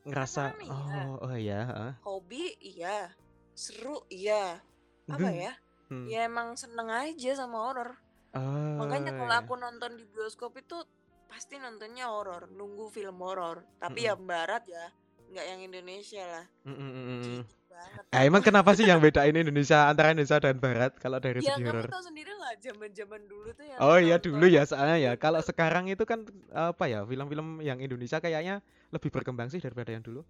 ngerasa 0.00 0.42
penasaran 0.52 0.66
iya. 0.66 1.00
oh 1.00 1.14
oh 1.20 1.36
ya, 1.38 1.60
heeh. 1.64 1.92
hobi 2.02 2.44
iya 2.60 2.96
seru 3.52 4.04
iya 4.08 4.58
apa 5.06 5.28
Hmm, 5.28 5.36
ya 5.38 5.52
hmm. 5.88 6.06
ya 6.08 6.20
emang 6.24 6.54
seneng 6.54 6.88
aja 6.88 7.30
sama 7.34 7.56
horor 7.66 7.96
Oh, 8.30 8.86
makanya 8.86 9.10
kalau 9.18 9.34
ya. 9.34 9.42
aku 9.42 9.54
nonton 9.58 9.90
di 9.98 10.04
bioskop 10.06 10.54
itu 10.54 10.78
pasti 11.26 11.58
nontonnya 11.58 12.06
horor 12.10 12.46
nunggu 12.50 12.90
film 12.90 13.18
horor 13.22 13.62
tapi 13.82 14.06
ya 14.06 14.14
barat 14.14 14.62
ya 14.70 14.86
nggak 15.30 15.46
yang 15.46 15.60
Indonesia 15.62 16.22
lah 16.26 16.44
Mm, 16.66 16.74
mm, 16.74 16.90
mm, 16.90 17.20
mm. 17.22 17.42
Ah, 18.10 18.26
emang 18.26 18.42
kenapa 18.42 18.74
sih 18.74 18.84
yang 18.84 18.98
bedain 18.98 19.32
Indonesia 19.32 19.86
antara 19.86 20.10
Indonesia 20.10 20.42
dan 20.42 20.58
Barat 20.58 20.98
kalau 20.98 21.22
dari 21.22 21.40
ya 21.40 21.54
segi 21.54 21.62
kamu 21.62 21.70
horor? 21.70 21.86
tahu 21.88 22.02
sendiri 22.10 22.32
lah 22.34 22.52
zaman 22.58 22.90
zaman 22.90 23.20
dulu 23.30 23.48
tuh 23.54 23.64
yang 23.64 23.78
Oh 23.78 23.96
iya 23.96 24.16
dulu 24.18 24.44
ya 24.50 24.62
soalnya 24.66 24.98
ya. 24.98 25.12
Kalau 25.16 25.40
sekarang 25.40 25.86
itu 25.86 26.02
kan 26.04 26.26
apa 26.50 26.84
ya 26.90 27.06
film-film 27.06 27.62
yang 27.62 27.78
Indonesia 27.78 28.18
kayaknya 28.18 28.60
lebih 28.90 29.08
berkembang 29.14 29.48
sih 29.48 29.62
daripada 29.62 29.94
yang 29.94 30.02
dulu. 30.02 30.26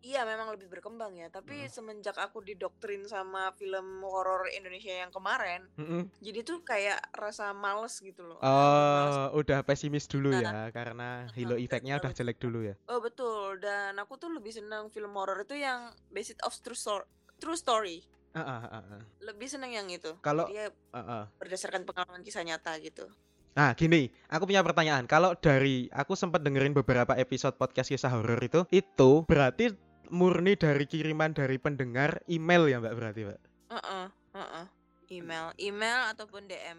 Iya 0.00 0.24
memang 0.24 0.48
lebih 0.50 0.66
berkembang 0.66 1.12
ya 1.12 1.28
tapi 1.28 1.60
Mm. 1.60 1.68
semenjak 1.68 2.16
aku 2.16 2.40
didoktrin 2.40 3.04
sama 3.04 3.52
film 3.54 4.00
horor 4.00 4.48
Indonesia 4.48 4.90
yang 4.90 5.08
kemarin 5.08 5.68
Mm-mm. 5.76 6.08
jadi 6.18 6.40
tuh 6.40 6.60
kayak 6.60 7.00
rasa 7.12 7.52
males 7.52 7.98
gitu 7.98 8.24
loh 8.24 8.38
Ah, 8.38 8.48
males. 8.48 9.16
Oh, 9.30 9.40
udah 9.40 9.60
pesimis 9.60 10.04
dulu 10.04 10.32
Nah, 10.32 10.40
ya 10.40 10.52
karena 10.70 11.08
halo 11.36 11.54
efeknya 11.54 11.96
udah 11.96 12.10
jelek 12.10 12.36
dulu 12.36 12.64
ya. 12.64 12.74
Oh 12.86 12.98
betul 12.98 13.58
dan 13.58 13.96
aku 13.96 14.16
tuh 14.16 14.28
lebih 14.28 14.50
senang 14.50 14.88
film 14.88 15.12
horor 15.12 15.40
itu 15.40 15.54
yang 15.54 15.92
based 16.08 16.40
of 16.40 16.52
true 16.56 16.74
story, 16.74 17.04
true 17.36 17.54
story. 17.54 18.00
Ah, 18.30 18.40
ah, 18.40 18.60
ah, 18.70 18.84
ah. 18.96 19.02
Lebih 19.20 19.50
senang 19.50 19.70
yang 19.70 19.90
itu. 19.90 20.14
Kalau 20.20 20.46
dia 20.46 20.70
ah, 20.94 20.98
ah. 20.98 21.24
berdasarkan 21.36 21.82
pengalaman 21.82 22.22
kisah 22.22 22.40
nyata 22.40 22.78
gitu. 22.78 23.10
Nah, 23.50 23.74
gini, 23.74 24.06
aku 24.30 24.46
punya 24.46 24.62
pertanyaan. 24.62 25.04
Kalau 25.04 25.34
dari 25.34 25.90
aku 25.90 26.14
sempat 26.14 26.38
dengerin 26.38 26.70
beberapa 26.70 27.18
episode 27.18 27.58
podcast 27.58 27.90
kisah 27.90 28.14
horor 28.14 28.38
itu, 28.38 28.62
itu 28.70 29.26
berarti 29.26 29.74
murni 30.10 30.58
dari 30.58 30.84
kiriman 30.84 31.32
dari 31.32 31.56
pendengar 31.56 32.20
email 32.26 32.66
ya, 32.68 32.82
Mbak 32.82 32.94
berarti, 32.94 33.20
Mbak? 33.26 33.40
Heeh, 33.70 34.06
heeh. 34.36 34.66
Email, 35.10 35.46
email 35.58 36.00
ataupun 36.14 36.46
DM 36.46 36.78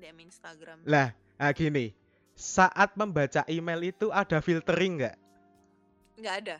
DM 0.00 0.16
Instagram. 0.24 0.80
Lah, 0.88 1.12
ah, 1.36 1.52
gini. 1.52 1.92
Saat 2.36 2.96
membaca 3.00 3.44
email 3.48 3.80
itu 3.84 4.12
ada 4.12 4.40
filtering 4.44 5.00
nggak? 5.00 5.16
Nggak 6.20 6.36
ada. 6.44 6.56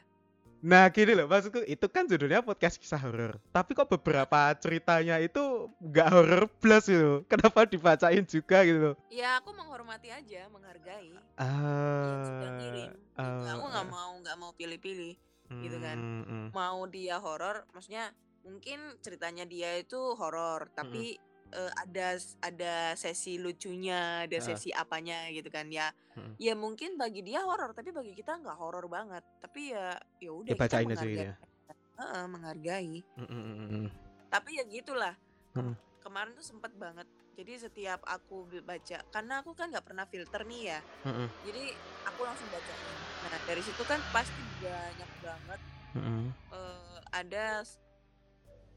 Nah 0.67 0.89
gini 0.89 1.13
loh 1.13 1.29
maksudku 1.29 1.63
itu 1.69 1.85
kan 1.87 2.09
judulnya 2.09 2.41
podcast 2.41 2.81
kisah 2.81 2.97
horor 2.97 3.37
Tapi 3.53 3.77
kok 3.77 3.93
beberapa 3.93 4.51
ceritanya 4.57 5.21
itu 5.21 5.69
nggak 5.85 6.09
horor 6.09 6.49
plus 6.49 6.89
gitu 6.89 7.23
Kenapa 7.29 7.69
dibacain 7.69 8.25
juga 8.25 8.65
gitu 8.65 8.81
loh 8.81 8.97
Ya 9.13 9.37
aku 9.37 9.53
menghormati 9.53 10.09
aja, 10.09 10.49
menghargai 10.49 11.13
Ah, 11.37 12.09
yang 12.09 12.25
sudah 12.25 12.51
ngirim. 12.57 12.91
Ah, 13.21 13.53
aku 13.53 13.67
nggak 13.69 13.87
ah. 13.87 13.93
mau 13.93 14.11
nggak 14.25 14.37
mau 14.41 14.53
pilih-pilih. 14.57 15.15
Gitu 15.51 15.77
kan. 15.79 15.97
Hmm, 15.99 16.25
hmm. 16.25 16.47
Mau 16.53 16.87
dia 16.91 17.17
horor, 17.19 17.67
maksudnya 17.73 18.11
mungkin 18.47 18.79
ceritanya 19.03 19.43
dia 19.43 19.75
itu 19.79 19.99
horor, 20.15 20.71
tapi 20.75 21.19
eh, 21.55 21.73
ada 21.79 22.19
ada 22.43 22.75
sesi 22.99 23.39
lucunya, 23.39 24.27
ada 24.27 24.39
sesi 24.43 24.71
apanya 24.75 25.27
gitu 25.31 25.51
kan 25.51 25.67
ya. 25.71 25.91
Mhm. 26.19 26.35
Ya 26.39 26.55
mungkin 26.59 26.99
bagi 26.99 27.23
dia 27.23 27.43
horor, 27.43 27.75
tapi 27.75 27.91
bagi 27.91 28.15
kita 28.15 28.39
nggak 28.39 28.59
horor 28.59 28.87
banget. 28.87 29.23
Tapi 29.43 29.75
ya 29.75 29.95
ya 30.23 30.31
udah 30.35 30.55
kita 30.55 30.67
aja 30.67 30.79
gitu 30.83 30.91
menghargai, 30.91 31.27
ya. 31.27 31.35
Heeh, 31.97 32.25
menghargai. 32.29 32.97
Mhm 33.19 33.27
mhm 33.31 33.55
mhm. 33.67 33.87
Tapi 34.31 34.51
ya 34.59 34.65
gitulah. 34.67 35.15
Mhm. 35.57 35.75
kemarin 36.07 36.39
tuh 36.39 36.47
sempet 36.47 36.71
banget. 36.79 37.03
Jadi 37.37 37.53
setiap 37.61 38.01
aku 38.09 38.49
baca, 38.65 38.99
karena 39.13 39.45
aku 39.45 39.53
kan 39.53 39.69
nggak 39.69 39.85
pernah 39.85 40.09
filter 40.09 40.41
nih 40.49 40.73
ya. 40.73 40.81
Mhm. 41.05 41.27
Jadi 41.45 41.65
aku 42.09 42.21
langsung 42.25 42.49
bacain. 42.49 42.97
Nah 43.29 43.39
dari 43.45 43.61
situ 43.61 43.83
kan 43.85 44.01
pasti 44.09 44.43
banyak 44.65 45.11
banget 45.21 45.61
Mhm. 45.97 46.25
eh, 46.53 46.97
ada 47.13 47.61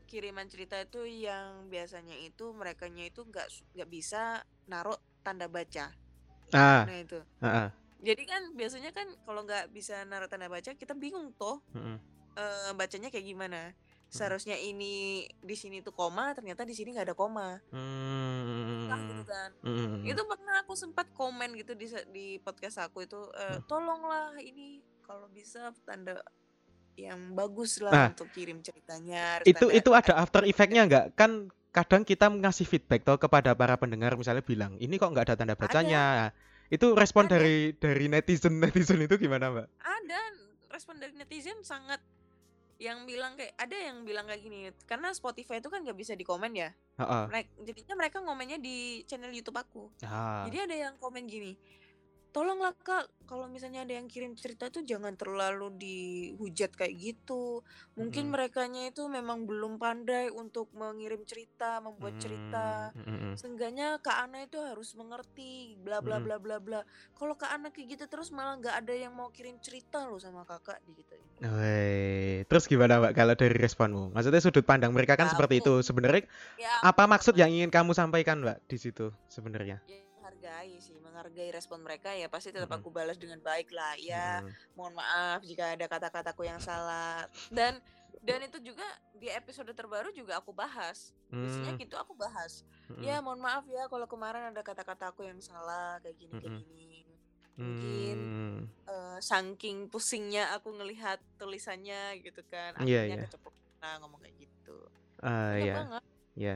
kiriman 0.10 0.50
cerita 0.50 0.76
itu 0.82 1.06
yang 1.06 1.70
biasanya 1.70 2.18
itu 2.20 2.50
mereka 2.52 2.90
itu 2.90 3.22
nggak 3.24 3.48
nggak 3.78 3.90
bisa 3.90 4.44
naruh 4.68 4.98
tanda 5.24 5.48
baca. 5.48 5.94
Ah, 6.52 6.84
Nah 6.84 6.98
itu. 7.00 7.20
heeh. 7.46 7.70
Jadi 8.00 8.24
kan 8.26 8.42
biasanya 8.56 8.92
kan 8.92 9.08
kalau 9.28 9.44
nggak 9.46 9.72
bisa 9.72 10.04
naruh 10.04 10.28
tanda 10.28 10.50
baca 10.52 10.74
kita 10.76 10.98
bingung 10.98 11.32
tuh 11.38 11.64
Mhm. 11.72 11.96
eh, 12.40 12.72
bacanya 12.76 13.12
kayak 13.12 13.28
gimana. 13.28 13.76
Seharusnya 14.10 14.58
ini 14.58 15.28
di 15.44 15.54
sini 15.54 15.86
tuh 15.86 15.94
koma, 15.94 16.34
ternyata 16.34 16.66
di 16.66 16.74
sini 16.74 16.96
nggak 16.96 17.14
ada 17.14 17.18
koma. 17.20 17.62
Mmm. 17.70 18.39
Kan. 19.30 19.50
Mhm 19.62 19.86
mhm. 20.02 20.04
Itu 20.10 20.22
pernah 20.26 20.56
aku 20.60 20.74
sempat 20.74 21.06
komen 21.14 21.54
gitu 21.54 21.78
di 21.78 21.86
di 22.10 22.26
podcast 22.42 22.82
aku 22.82 23.06
itu 23.06 23.22
Mhm. 23.30 23.64
tolonglah 23.64 24.34
ini 24.42 24.82
kalau 25.06 25.30
bisa 25.30 25.70
tanda 25.86 26.18
yang 26.94 27.32
bagus 27.32 27.80
Nah. 27.80 27.88
lah 27.88 28.02
untuk 28.12 28.28
kirim 28.30 28.60
ceritanya 28.60 29.40
Itu 29.46 29.70
tanda 29.70 29.78
itu 29.78 29.90
ada 29.94 30.14
after 30.26 30.44
effect-nya 30.44 30.84
nggak? 30.84 31.06
Kan 31.16 31.32
kadang 31.70 32.02
kita 32.02 32.28
ngasih 32.28 32.66
feedback 32.66 33.06
toh 33.06 33.16
kepada 33.16 33.54
para 33.54 33.78
pendengar 33.78 34.18
misalnya 34.18 34.42
bilang, 34.42 34.74
"Ini 34.76 34.98
kok 34.98 35.14
nggak 35.14 35.26
ada 35.30 35.36
tanda 35.38 35.54
ada 35.54 35.62
bacanya." 35.62 36.04
Itu 36.68 36.94
respon 36.94 37.26
ada 37.26 37.38
dari 37.38 37.74
dari 37.74 38.06
netizen-netizen 38.10 39.02
itu 39.02 39.18
gimana, 39.18 39.50
Mbak? 39.50 39.68
ada 39.80 40.20
respon 40.70 40.98
dari 40.98 41.14
netizen 41.18 41.58
sangat 41.66 41.98
yang 42.80 43.04
bilang 43.04 43.36
kayak 43.36 43.54
ada 43.60 43.76
yang 43.76 44.08
bilang 44.08 44.24
kayak 44.24 44.40
gini 44.40 44.72
karena 44.88 45.12
Spotify 45.12 45.60
itu 45.60 45.68
kan 45.68 45.84
nggak 45.84 46.00
bisa 46.00 46.16
dikomen 46.16 46.56
ya 46.56 46.72
Heeh. 46.96 47.24
mereka 47.28 47.50
jadinya 47.60 47.96
mereka 48.00 48.18
ngomennya 48.24 48.58
di 48.58 49.04
channel 49.04 49.30
YouTube 49.30 49.60
aku 49.60 49.92
Ah. 50.02 50.48
jadi 50.48 50.64
ada 50.64 50.76
yang 50.88 50.94
komen 50.96 51.28
gini 51.28 51.60
tolonglah 52.30 52.74
kak 52.86 53.10
kalau 53.26 53.46
misalnya 53.50 53.86
ada 53.86 53.94
yang 53.98 54.10
kirim 54.10 54.34
cerita 54.38 54.70
tuh 54.70 54.82
jangan 54.86 55.14
terlalu 55.18 55.70
dihujat 55.78 56.74
kayak 56.78 56.94
gitu 56.98 57.62
mungkin 57.98 58.30
Mhm. 58.30 58.34
merekanya 58.34 58.82
itu 58.90 59.06
memang 59.10 59.46
belum 59.50 59.78
pandai 59.82 60.30
untuk 60.34 60.70
mengirim 60.74 61.26
cerita 61.26 61.82
membuat 61.82 62.16
cerita 62.22 62.94
mhm. 62.94 63.34
Seenggaknya 63.40 63.96
Kak 64.04 64.18
Ana 64.28 64.44
itu 64.44 64.60
harus 64.60 64.92
mengerti 65.00 65.80
bla 65.80 66.04
bla 66.04 66.20
bla 66.20 66.36
bla 66.44 66.60
bla. 66.60 66.82
Kalau 67.16 67.40
Kak 67.40 67.48
Ana 67.56 67.72
kayak 67.72 67.96
gitu 67.96 68.06
terus 68.12 68.36
malah 68.36 68.60
nggak 68.60 68.76
ada 68.84 68.92
yang 68.92 69.16
mau 69.16 69.32
kirim 69.32 69.56
cerita 69.64 70.04
loh 70.04 70.20
sama 70.20 70.44
kakak 70.44 70.84
gitu. 70.92 71.16
Weh, 71.40 72.44
terus 72.52 72.68
gimana, 72.68 73.00
Mbak, 73.00 73.14
kalau 73.16 73.32
dari 73.40 73.56
responmu? 73.56 74.12
Maksudnya 74.12 74.44
sudut 74.44 74.68
pandang 74.68 74.92
mereka 74.92 75.16
kan 75.16 75.32
seperti 75.32 75.64
Aku 75.64 75.80
itu. 75.80 75.88
Sebenarnya 75.88 76.28
ya 76.60 76.74
apa 76.84 77.08
maksud 77.08 77.32
yang 77.40 77.48
ingin 77.48 77.72
kamu 77.72 77.96
sampaikan, 77.96 78.44
Mbak, 78.44 78.68
di 78.68 78.76
situ 78.76 79.16
sebenarnya? 79.32 79.80
ya, 79.88 80.04
menghargai 80.40 80.80
sih, 80.80 80.96
menghargai 81.04 81.52
respon 81.52 81.84
mereka 81.84 82.16
ya 82.16 82.32
pasti 82.32 82.56
tetap 82.56 82.72
aku 82.72 82.88
balas 82.88 83.20
dengan 83.20 83.44
baik 83.44 83.76
lah. 83.76 84.00
Ya, 84.00 84.40
Mhm. 84.40 84.52
mohon 84.74 84.96
maaf 84.96 85.44
jika 85.44 85.76
ada 85.76 85.86
kata-kataku 85.86 86.48
yang 86.48 86.64
salah. 86.64 87.28
Dan 87.52 87.84
dan 88.24 88.40
itu 88.44 88.58
juga 88.64 88.84
di 89.14 89.28
episode 89.28 89.70
terbaru 89.76 90.16
juga 90.16 90.40
aku 90.40 90.56
bahas. 90.56 91.12
Biasanya 91.30 91.76
Mmm. 91.76 91.82
gitu 91.84 91.96
aku 92.00 92.16
bahas. 92.16 92.64
Ya, 93.00 93.20
mohon 93.20 93.44
maaf 93.44 93.68
ya 93.68 93.86
kalau 93.92 94.08
kemarin 94.08 94.50
ada 94.50 94.64
kata-kataku 94.64 95.28
yang 95.28 95.44
salah 95.44 96.00
kayak 96.00 96.16
gini 96.16 96.34
kayak 96.40 96.56
gini. 96.64 96.96
Mungkin 97.60 98.18
Mmm. 98.18 98.60
eh, 98.88 99.18
saking 99.20 99.92
pusingnya 99.92 100.56
aku 100.56 100.72
ngelihat 100.72 101.20
tulisannya 101.36 102.16
gitu 102.24 102.40
kan 102.48 102.72
Iya 102.80 103.04
akhirnya 103.04 103.18
iya. 103.20 103.26
keceplosan 103.28 103.96
ngomong 104.00 104.20
kayak 104.24 104.36
gitu 104.40 104.78
Ah, 105.20 105.52
banyak 105.54 105.68
iya. 105.68 105.74
banget 105.76 106.04
Iya. 106.40 106.56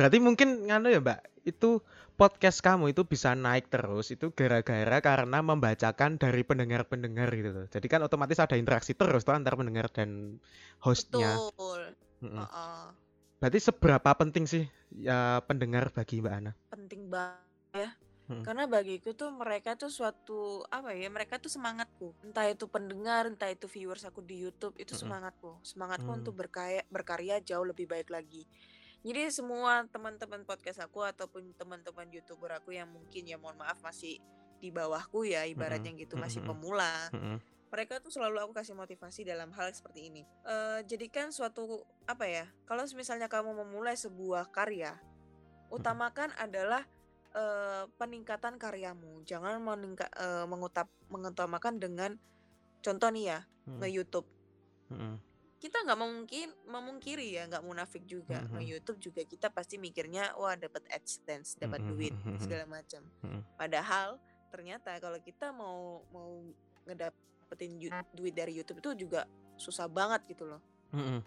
Berarti 0.00 0.16
mungkin 0.16 0.64
nganu 0.64 0.88
ya, 0.88 1.00
Mbak, 1.04 1.44
itu 1.44 1.84
podcast 2.16 2.64
kamu 2.64 2.96
itu 2.96 3.04
bisa 3.04 3.36
naik 3.36 3.68
terus 3.68 4.08
itu 4.08 4.32
gara-gara 4.32 4.96
karena 5.04 5.44
membacakan 5.44 6.16
dari 6.16 6.40
pendengar-pendengar 6.40 7.28
gitu 7.36 7.50
loh. 7.52 7.66
Jadi 7.68 7.84
kan 7.84 8.00
otomatis 8.00 8.40
ada 8.40 8.56
interaksi 8.56 8.96
terus 8.96 9.28
tuh 9.28 9.36
antar 9.36 9.60
pendengar 9.60 9.92
dan 9.92 10.40
host-nya. 10.80 11.36
betul 11.36 11.80
Mhm. 12.24 12.48
Heeh. 12.48 12.84
Berarti 13.40 13.58
seberapa 13.60 14.10
penting 14.16 14.44
sih 14.48 14.64
ya 14.96 15.44
pendengar 15.44 15.92
bagi 15.92 16.24
Mbak 16.24 16.32
Ana? 16.32 16.52
penting 16.72 17.12
banget 17.12 17.44
ya 17.76 17.90
Mhm. 18.30 18.44
karena 18.46 18.64
bagiku 18.70 19.10
tuh 19.12 19.28
mereka 19.34 19.74
tuh 19.74 19.90
suatu 19.90 20.62
apa 20.70 20.94
ya 20.94 21.10
mereka 21.10 21.36
tuh 21.42 21.50
semangatku 21.50 22.14
entah 22.22 22.46
itu 22.46 22.64
pendengar 22.70 23.26
entah 23.26 23.50
itu 23.50 23.66
viewers 23.66 24.06
aku 24.06 24.22
di 24.22 24.38
YouTube 24.46 24.78
itu 24.78 24.94
semangatku 24.94 25.58
semangatku 25.66 26.06
Mmm. 26.06 26.20
untuk 26.24 26.34
berkarya 26.38 26.86
berkarya 26.88 27.42
jauh 27.42 27.66
lebih 27.66 27.90
baik 27.90 28.08
lagi 28.08 28.46
jadi 29.00 29.32
semua 29.32 29.84
teman-teman 29.88 30.44
podcast 30.44 30.80
aku 30.80 31.00
ataupun 31.00 31.56
teman-teman 31.56 32.04
youtuber 32.12 32.52
aku 32.52 32.76
yang 32.76 32.88
mungkin 32.88 33.24
ya 33.24 33.40
mohon 33.40 33.56
maaf 33.56 33.80
masih 33.80 34.20
di 34.60 34.68
bawahku 34.68 35.24
ya 35.24 35.48
ibaratnya 35.48 35.96
gitu 35.96 36.20
masih 36.20 36.44
pemula 36.44 37.08
Mhm. 37.10 37.40
mereka 37.72 37.96
tuh 37.96 38.12
selalu 38.12 38.44
aku 38.44 38.52
kasih 38.52 38.74
motivasi 38.74 39.22
dalam 39.22 39.54
hal 39.54 39.70
seperti 39.70 40.10
ini. 40.10 40.26
Eh 40.42 40.82
jadikan 40.84 41.30
suatu 41.30 41.86
apa 42.04 42.26
ya? 42.26 42.44
Kalau 42.66 42.82
misalnya 42.92 43.30
kamu 43.30 43.54
memulai 43.62 43.94
sebuah 43.94 44.50
karya, 44.50 44.98
utamakan 45.70 46.34
adalah 46.36 46.82
eh, 47.30 47.86
peningkatan 47.94 48.58
karyamu. 48.58 49.22
Jangan 49.22 49.62
meningka, 49.62 50.10
eh, 50.18 50.42
mengutap, 50.50 50.90
mengutamakan 51.14 51.78
dengan 51.78 52.18
contoh 52.82 53.06
nih 53.14 53.24
ya 53.30 53.38
Mhm. 53.70 53.78
nge-YouTube. 53.78 54.26
Mhm. 54.90 55.29
Kita 55.60 55.76
nggak 55.78 56.00
mungkin 56.00 56.48
memungkiri 56.64 57.36
ya, 57.36 57.44
nggak 57.44 57.60
munafik 57.60 58.02
juga. 58.04 58.40
Mhm. 58.40 58.56
Nge-YouTube 58.56 58.98
juga 58.98 59.20
kita 59.22 59.52
pasti 59.52 59.76
mikirnya 59.76 60.32
wah 60.34 60.56
dapat 60.56 60.88
AdSense, 60.88 61.54
dapat 61.54 61.84
Mhm, 61.84 61.88
duit 61.90 62.14
mhm. 62.16 62.40
segala 62.40 62.64
macam. 62.66 63.04
Mhm. 63.20 63.40
Padahal 63.54 64.16
ternyata 64.48 64.96
kalau 64.96 65.20
kita 65.20 65.52
mau 65.52 66.00
mau 66.08 66.40
ngedapetin 66.84 67.76
yu- 67.76 67.92
duit 68.10 68.32
dari 68.32 68.56
YouTube 68.56 68.80
itu 68.80 69.04
juga 69.04 69.28
susah 69.54 69.84
banget 69.84 70.24
gitu 70.26 70.48
loh. 70.48 70.64
Mhm. 70.90 71.20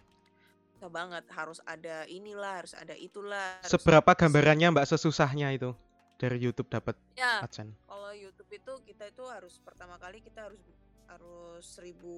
Susah 0.74 0.90
banget, 0.90 1.24
harus 1.30 1.62
ada 1.64 2.02
inilah, 2.04 2.58
harus 2.58 2.74
ada 2.74 2.92
itulah, 2.92 3.62
harus 3.62 3.70
Seberapa 3.70 4.10
se- 4.10 4.18
gambarannya 4.18 4.74
Mbak 4.74 4.86
sesusahnya 4.90 5.54
itu 5.54 5.70
dari 6.18 6.42
YouTube 6.42 6.66
dapat 6.68 6.98
Ya, 7.14 7.38
AdSense? 7.38 7.78
kalau 7.86 8.10
YouTube 8.10 8.50
itu 8.50 8.72
kita 8.84 9.06
itu 9.06 9.22
harus 9.24 9.62
pertama 9.62 9.94
kali 9.96 10.18
kita 10.18 10.50
harus 10.50 10.58
harus 11.06 11.62
seribu 11.62 12.16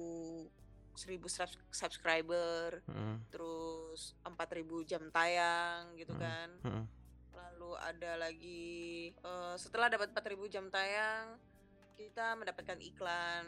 seribu 0.97 1.29
subs- 1.29 1.61
subscriber, 1.69 2.81
Mhm. 2.89 3.29
terus 3.29 4.17
4000 4.25 4.81
jam 4.81 5.05
tayang 5.13 5.93
gitu 5.93 6.11
Mhm. 6.11 6.19
kan. 6.19 6.49
Mhm. 6.65 6.83
Lalu 7.31 7.71
ada 7.77 8.11
lagi 8.17 8.65
eh, 9.13 9.55
setelah 9.55 9.87
dapat 9.87 10.09
4000 10.09 10.49
jam 10.49 10.65
tayang, 10.67 11.37
kita 11.93 12.33
mendapatkan 12.33 12.81
iklan. 12.81 13.45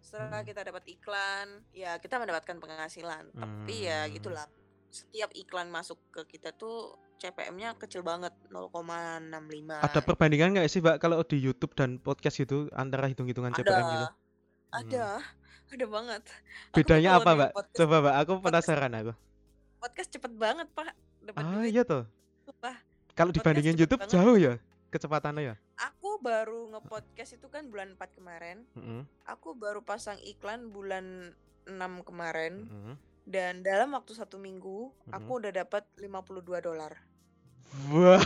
Setelah 0.00 0.40
Mhm. 0.40 0.48
kita 0.48 0.60
dapat 0.64 0.84
iklan, 0.88 1.46
ya 1.70 1.98
kita 1.98 2.16
mendapatkan 2.16 2.56
penghasilan. 2.56 3.28
Tapi 3.30 3.74
ya 3.84 4.08
gitulah. 4.08 4.48
Setiap 4.88 5.28
iklan 5.34 5.68
masuk 5.68 6.00
ke 6.08 6.38
kita 6.38 6.56
tuh 6.56 6.96
CPM-nya 7.16 7.74
kecil 7.74 8.00
banget, 8.00 8.32
0,65. 8.48 9.80
Ada 9.80 10.00
perbandingan 10.00 10.52
nggak 10.52 10.68
sih 10.68 10.80
Mbak 10.80 10.96
kalau 11.00 11.24
di 11.24 11.40
YouTube 11.40 11.72
dan 11.72 11.96
podcast 11.96 12.38
itu 12.38 12.68
antara 12.72 13.08
hitung-hitungan 13.08 13.52
Ada, 13.52 13.60
CPM 13.60 13.84
gitu? 13.88 14.06
Hmm. 14.06 15.35
Ada, 15.66 15.86
banget. 15.86 16.22
Aku 16.70 16.76
Bedanya 16.76 17.10
apa 17.14 17.30
Mbak? 17.32 17.50
podcast, 17.52 17.76
Coba 17.76 17.96
Mbak, 17.98 18.14
aku 18.14 18.30
podcast, 18.32 18.44
penasaran 18.44 18.92
aku. 18.94 19.12
podcast 19.76 20.08
cepet 20.10 20.32
banget 20.34 20.66
pak, 20.70 20.88
dapat 21.22 21.40
Ah 21.40 21.52
duit. 21.56 21.70
iya 21.70 21.82
tuh. 21.82 22.04
Sumpah, 22.42 22.76
Kalau 23.12 23.30
dibandingin 23.30 23.76
YouTube 23.76 24.00
banget. 24.00 24.12
jauh 24.12 24.36
ya 24.36 24.54
kecepatannya 24.88 25.42
ya. 25.42 25.54
Aku 25.76 26.16
baru 26.18 26.70
nge-podcast 26.70 27.36
itu 27.36 27.46
kan 27.46 27.68
bulan 27.68 27.92
4 27.92 28.10
kemarin. 28.12 28.64
Mhm. 28.72 29.04
Aku 29.26 29.52
baru 29.52 29.80
pasang 29.80 30.16
iklan 30.22 30.70
bulan 30.70 31.34
6 31.66 32.00
kemarin. 32.02 32.64
Mhm. 32.64 32.94
Dan 33.26 33.60
dalam 33.60 33.90
waktu 33.90 34.14
satu 34.14 34.38
minggu, 34.38 34.88
aku 35.08 35.28
Mhm. 35.28 35.38
udah 35.42 35.52
dapat 35.52 35.82
52 35.96 36.60
dolar. 36.60 36.94
Wow. 37.90 38.22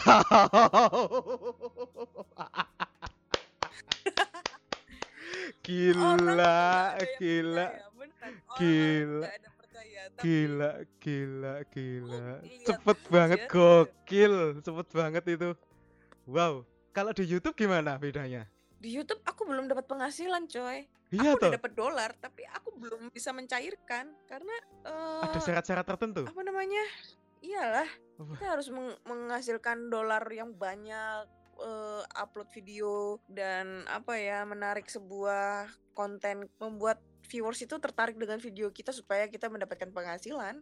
Gila, 5.58 6.94
ada 6.94 7.06
gila, 7.18 7.66
gila, 8.58 9.26
ada 9.26 9.48
gila, 10.20 10.70
gila, 11.00 11.54
gila. 11.72 12.24
Cepet 12.66 12.98
banget, 13.10 13.38
gokil, 13.50 14.60
cepet 14.62 14.88
banget 14.94 15.24
itu. 15.26 15.50
Wow. 16.28 16.62
Kalau 16.90 17.10
di 17.14 17.24
YouTube 17.26 17.56
gimana 17.56 17.98
bedanya? 17.98 18.46
Di 18.80 18.90
YouTube 18.90 19.20
aku 19.26 19.44
belum 19.46 19.66
dapat 19.66 19.86
penghasilan, 19.86 20.46
coy. 20.46 20.86
Iya 21.10 21.34
Aku 21.34 21.42
udah 21.42 21.50
toh, 21.50 21.52
dapat 21.58 21.72
dolar, 21.74 22.10
tapi 22.22 22.46
aku 22.46 22.70
belum 22.78 23.10
bisa 23.10 23.34
mencairkan 23.34 24.14
karena 24.30 24.54
ada 25.26 25.34
eh 25.34 25.42
syarat-syarat 25.42 25.82
tertentu. 25.82 26.22
apa 26.22 26.40
namanya? 26.46 26.84
iyalah 27.40 27.88
kita 28.20 28.46
harus 28.46 28.68
meng- 28.68 29.00
menghasilkan 29.08 29.88
dolar 29.88 30.20
yang 30.28 30.52
banyak 30.52 31.24
eh, 31.64 32.03
upload 32.16 32.49
video 32.53 33.20
dan 33.29 33.85
apa 33.87 34.16
ya 34.16 34.42
menarik 34.44 34.88
sebuah 34.88 35.68
konten 35.94 36.49
membuat 36.59 37.01
viewers 37.31 37.62
itu 37.62 37.79
tertarik 37.79 38.18
dengan 38.18 38.42
video 38.42 38.75
kita 38.75 38.90
supaya 38.90 39.31
kita 39.31 39.46
mendapatkan 39.46 39.94
penghasilan 39.94 40.59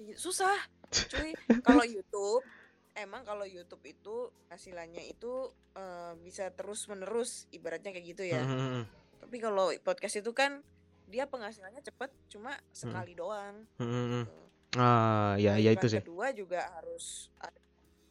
gitu. 0.00 0.16
susah 0.16 0.56
cuy 1.12 1.36
kalau 1.60 1.84
YouTube 1.84 2.44
emang 2.96 3.24
kalau 3.24 3.44
YouTube 3.44 3.84
itu 3.84 4.32
hasilannya 4.48 5.04
itu 5.08 5.52
eh, 5.76 6.12
bisa 6.20 6.48
terus 6.52 6.88
menerus 6.88 7.48
ibaratnya 7.52 7.92
kayak 7.92 8.06
gitu 8.16 8.24
ya 8.24 8.40
Mm-mm. 8.40 8.84
tapi 9.20 9.36
kalau 9.40 9.72
podcast 9.84 10.20
itu 10.20 10.32
kan 10.32 10.64
dia 11.08 11.28
penghasilannya 11.28 11.84
cepet 11.84 12.10
cuma 12.32 12.56
sekali 12.72 13.12
doang 13.12 13.68
Mm-mm. 13.76 14.24
gitu. 14.24 14.42
Ah, 14.80 15.36
ya, 15.36 15.60
ya 15.60 15.76
itu 15.76 15.84
sih. 15.84 16.00
kedua 16.00 16.32
juga 16.32 16.64
harus 16.72 17.28
ada 17.36 17.60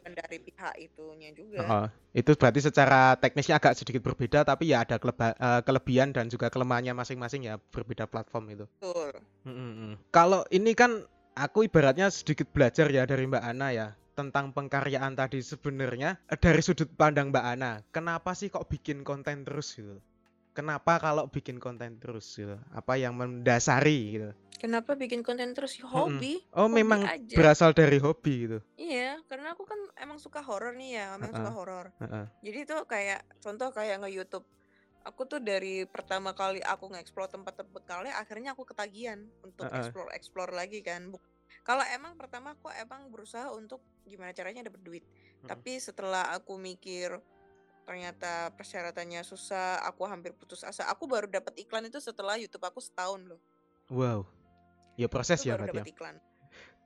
dari 0.10 0.42
pihak 0.42 0.74
itunya 0.82 1.30
juga 1.38 1.62
Oh, 1.62 1.86
itu 2.18 2.34
berarti 2.34 2.60
secara 2.66 3.14
teknisnya 3.22 3.62
agak 3.62 3.78
sedikit 3.78 4.02
berbeda, 4.02 4.42
tapi 4.42 4.74
ya 4.74 4.82
ada 4.82 4.98
keleba- 4.98 5.38
eh, 5.38 5.62
kelebihan 5.62 6.10
dan 6.10 6.26
juga 6.28 6.50
kelemahannya 6.50 6.98
masing-masing 6.98 7.46
ya, 7.46 7.62
berbeda 7.70 8.10
platform 8.10 8.50
itu. 8.50 8.66
betul 8.82 9.14
Mm-mm. 9.46 10.02
Kalau 10.10 10.42
ini 10.50 10.74
kan 10.74 11.06
aku 11.38 11.70
ibaratnya 11.70 12.10
sedikit 12.10 12.50
belajar 12.50 12.90
ya 12.90 13.06
dari 13.06 13.30
Mbak 13.30 13.44
Ana 13.46 13.70
ya 13.72 13.88
tentang 14.12 14.52
pengkaryaan 14.52 15.16
tadi 15.16 15.40
sebenarnya 15.40 16.20
eh, 16.28 16.38
dari 16.38 16.60
sudut 16.60 16.90
pandang 16.98 17.30
Mbak 17.32 17.46
Ana, 17.46 17.72
kenapa 17.94 18.34
sih 18.36 18.52
kok 18.52 18.68
bikin 18.68 19.06
konten 19.06 19.46
terus 19.48 19.78
gitu? 19.78 20.02
Kenapa 20.52 21.00
kalau 21.00 21.32
bikin 21.32 21.64
konten 21.64 21.96
terus 21.96 22.28
gitu? 22.36 22.60
Apa 22.76 23.00
yang 23.00 23.16
mendasari 23.16 24.00
gitu? 24.20 24.32
kenapa 24.62 24.94
bikin 24.94 25.26
konten 25.26 25.58
terus 25.58 25.74
hobi 25.82 26.38
Oh, 26.54 26.70
Hobi 26.70 26.86
memang 26.86 27.02
aja. 27.10 27.34
berasal 27.34 27.74
dari 27.74 27.98
hobi 27.98 28.46
gitu. 28.46 28.60
iya 28.78 29.18
karena 29.26 29.58
aku 29.58 29.66
kan 29.66 29.82
emang 29.98 30.22
suka 30.22 30.46
horor 30.46 30.78
nih 30.78 31.02
ya 31.02 31.18
emang 31.18 31.34
suka 31.34 31.50
Heeh. 31.50 31.58
horor 31.58 31.86
Heeh. 31.98 32.26
jadi 32.46 32.58
itu 32.70 32.76
kayak 32.86 33.26
contoh 33.42 33.74
kayak 33.74 34.06
nge 34.06 34.14
YouTube 34.14 34.46
aku 35.02 35.26
tuh 35.26 35.42
dari 35.42 35.90
pertama 35.90 36.38
kali 36.38 36.62
aku 36.62 36.94
nge-explore 36.94 37.34
tempat-tempat 37.34 37.84
kali 37.90 38.14
akhirnya 38.14 38.54
aku 38.54 38.70
ketagihan 38.70 39.26
untuk 39.42 39.66
Heeh. 39.66 39.82
explore 39.82 40.14
explore 40.14 40.54
lagi 40.54 40.86
kan 40.86 41.10
kalau 41.66 41.82
emang 41.90 42.14
pertama 42.22 42.54
aku 42.54 42.70
emang 42.78 43.10
berusaha 43.10 43.50
untuk 43.50 43.82
gimana 44.06 44.30
caranya 44.30 44.70
dapat 44.70 44.82
duit 44.86 45.02
Mm-mm. 45.42 45.50
tapi 45.50 45.82
setelah 45.82 46.30
aku 46.38 46.62
mikir 46.62 47.18
ternyata 47.82 48.54
persyaratannya 48.54 49.22
susah 49.22 49.82
aku 49.84 50.06
hampir 50.06 50.32
putus 50.32 50.62
asa 50.62 50.86
aku 50.86 51.06
baru 51.06 51.26
dapat 51.26 51.58
iklan 51.60 51.86
itu 51.86 51.98
setelah 51.98 52.36
YouTube 52.36 52.64
aku 52.64 52.80
setahun 52.80 53.22
loh 53.26 53.42
Wow. 53.92 54.24
Ya 54.96 55.08
proses 55.08 55.42
itu 55.42 55.52
ya 55.52 55.60
berarti 55.60 55.82
ya. 55.82 55.86
iklan 55.86 56.16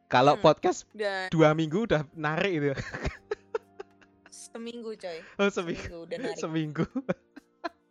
Kalau 0.05 0.37
Hmm. 0.37 0.41
podcast 0.41 0.85
dan 0.91 1.29
dua 1.29 1.53
minggu 1.53 1.85
udah 1.85 2.01
narik 2.13 2.51
itu. 2.55 2.71
seminggu 4.29 4.95
coy 4.95 5.19
Oh 5.37 5.49
seminggu. 5.49 5.81
seminggu 5.81 5.97
udah 6.05 6.17
narik 6.17 6.39
Seminggu. 6.39 6.85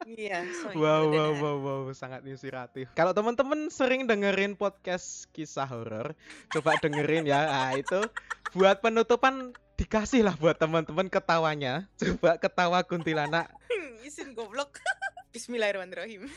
iya 0.05 0.45
Wow, 0.77 1.09
wow, 1.09 1.31
wow, 1.33 1.57
wow, 1.59 1.81
sangat 1.91 2.21
inspiratif. 2.25 2.93
Kalau 2.93 3.11
teman-teman 3.11 3.69
sering 3.69 4.05
dengerin 4.05 4.53
podcast 4.53 5.25
kisah 5.33 5.65
horor, 5.65 6.13
coba 6.51 6.77
dengerin 6.77 7.25
ya. 7.25 7.41
Nah, 7.41 7.73
itu 7.73 8.05
buat 8.53 8.85
penutupan 8.85 9.57
dikasih 9.75 10.23
lah 10.23 10.35
buat 10.39 10.55
teman-teman 10.55 11.11
ketawanya. 11.11 11.91
Coba 11.99 12.39
ketawa 12.39 12.83
kuntilanak. 12.87 13.51
Isin 14.07 14.35
goblok. 14.35 14.79
Bismillahirrahmanirrahim. 15.35 16.31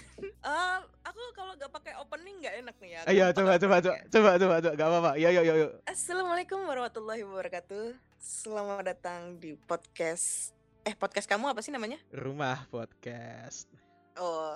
Eh, 0.48 0.80
aku 1.04 1.20
kalau 1.36 1.60
nggak 1.60 1.68
pakai 1.76 1.94
opening 2.00 2.40
nggak 2.40 2.56
enak 2.64 2.76
nih 2.80 2.90
ya. 2.96 3.02
Ayo 3.04 3.26
gampang 3.36 3.36
coba 3.36 3.54
coba 3.60 3.78
coba 3.84 3.92
openingnya. 3.92 4.08
coba 4.08 4.30
coba 4.40 4.56
coba 4.64 4.74
gak 4.80 4.88
apa-apa. 4.88 5.12
Yo 5.20 5.30
yo 5.36 5.42
yo 5.44 5.54
yo. 5.60 5.68
Assalamualaikum 5.84 6.60
warahmatullahi 6.64 7.22
wabarakatuh. 7.28 7.86
Selamat 8.16 8.96
datang 8.96 9.36
di 9.44 9.60
podcast. 9.60 10.56
Eh 10.88 10.96
podcast 10.96 11.28
kamu 11.28 11.52
apa 11.52 11.60
sih 11.60 11.76
namanya? 11.76 12.00
Rumah 12.16 12.72
podcast. 12.72 13.68
Oh, 14.16 14.56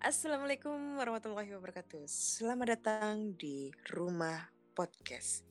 Assalamualaikum 0.00 0.96
warahmatullahi 0.96 1.52
wabarakatuh. 1.52 2.08
Selamat 2.08 2.80
datang 2.80 3.36
di 3.36 3.68
rumah 3.92 4.48
podcast. 4.72 5.44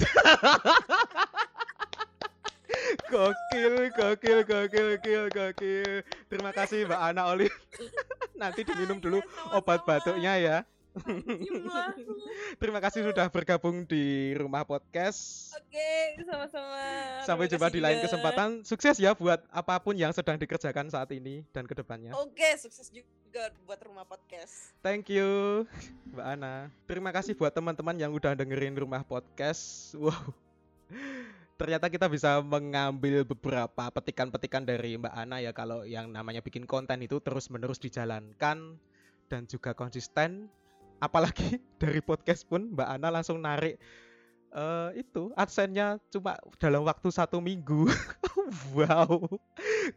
Gokil, 3.10 3.90
gokil, 3.92 4.38
gokil, 4.46 4.88
gokil, 4.96 5.24
gokil. 5.28 6.02
Terima 6.30 6.50
kasih 6.54 6.86
Mbak 6.86 7.00
Ana 7.00 7.22
Olive. 7.28 7.52
Nanti 8.40 8.64
diminum 8.64 9.02
dulu 9.02 9.20
obat 9.52 9.84
batuknya 9.84 10.38
ya. 10.38 10.56
Terima 12.62 12.82
kasih 12.82 13.06
sudah 13.06 13.30
bergabung 13.30 13.86
di 13.86 14.34
Rumah 14.34 14.66
Podcast. 14.66 15.52
Oke, 15.54 16.18
sama-sama. 16.26 16.82
Sampai 17.22 17.46
Terima 17.46 17.52
jumpa 17.56 17.68
di 17.70 17.80
lain 17.80 17.98
juga. 18.02 18.06
kesempatan. 18.10 18.48
Sukses 18.66 18.96
ya 18.98 19.14
buat 19.14 19.40
apa 19.54 19.78
pun 19.78 19.94
yang 19.94 20.10
sedang 20.10 20.34
dikerjakan 20.36 20.90
saat 20.90 21.10
ini 21.14 21.46
dan 21.54 21.64
ke 21.66 21.74
depannya. 21.78 22.10
Oke, 22.18 22.58
sukses 22.58 22.90
juga 22.90 23.54
buat 23.62 23.78
rumah 23.86 24.02
podcast. 24.02 24.74
Thank 24.82 25.14
you, 25.14 25.62
Mbak 26.10 26.26
Ana. 26.26 26.54
Terima 26.90 27.10
kasih 27.14 27.38
buat 27.38 27.54
teman-teman 27.54 27.94
yang 27.94 28.10
udah 28.10 28.34
dengerin 28.34 28.74
Rumah 28.74 29.06
Podcast. 29.06 29.94
Wow. 29.94 30.34
Ternyata 31.54 31.92
kita 31.92 32.08
bisa 32.08 32.40
mengambil 32.40 33.22
beberapa 33.22 33.92
petikan-petikan 33.92 34.64
dari 34.64 34.96
Mbak 34.96 35.14
Ana 35.14 35.44
ya 35.44 35.52
kalau 35.52 35.84
yang 35.84 36.08
namanya 36.08 36.40
bikin 36.40 36.64
konten 36.64 37.04
itu 37.04 37.20
terus-menerus 37.20 37.76
dijalankan 37.78 38.80
dan 39.30 39.46
juga 39.46 39.76
konsisten. 39.76 40.50
Apalagi 41.00 41.58
dari 41.82 42.04
podcast 42.04 42.44
pun 42.44 42.76
Mbak 42.76 42.88
Ana 42.88 43.08
langsung 43.08 43.40
narik 43.40 43.80
eh 44.50 45.06
itu 45.06 45.30
adsense-nya 45.38 46.02
cuma 46.10 46.34
dalam 46.58 46.82
waktu 46.82 47.08
satu 47.10 47.38
minggu. 47.38 47.86
wow, 48.74 49.30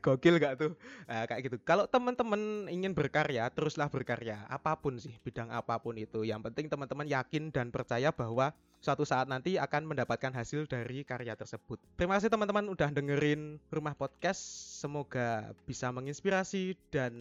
gokil 0.01 0.37
gak 0.37 0.61
tuh? 0.61 0.71
Nah, 1.09 1.25
kayak 1.25 1.41
gitu. 1.49 1.57
Kalau 1.65 1.89
teman-teman 1.89 2.69
ingin 2.69 2.93
berkarya, 2.93 3.49
teruslah 3.49 3.89
berkarya. 3.89 4.45
Apa 4.45 4.77
pun 4.77 5.01
sih, 5.01 5.13
bidang 5.25 5.49
apa 5.49 5.81
pun 5.81 5.97
itu. 5.97 6.21
Yang 6.21 6.49
penting 6.51 6.65
teman-teman 6.69 7.09
yakin 7.09 7.49
dan 7.49 7.73
percaya 7.73 8.13
bahwa 8.13 8.53
suatu 8.83 9.07
saat 9.07 9.31
nanti 9.31 9.55
akan 9.55 9.95
mendapatkan 9.95 10.35
hasil 10.35 10.67
dari 10.67 11.07
karya 11.07 11.33
tersebut. 11.39 11.79
Terima 11.95 12.19
kasih 12.19 12.27
teman-teman 12.27 12.67
udah 12.67 12.91
dengerin 12.91 13.57
Rumah 13.71 13.95
Podcast. 13.95 14.43
Semoga 14.83 15.55
bisa 15.63 15.87
menginspirasi 15.95 16.75
dan 16.91 17.15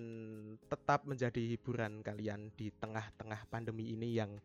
tetap 0.67 1.07
menjadi 1.07 1.55
hiburan 1.55 2.03
kalian 2.03 2.51
di 2.59 2.75
tengah-tengah 2.83 3.47
pandemi 3.47 3.95
ini 3.95 4.19
yang 4.19 4.43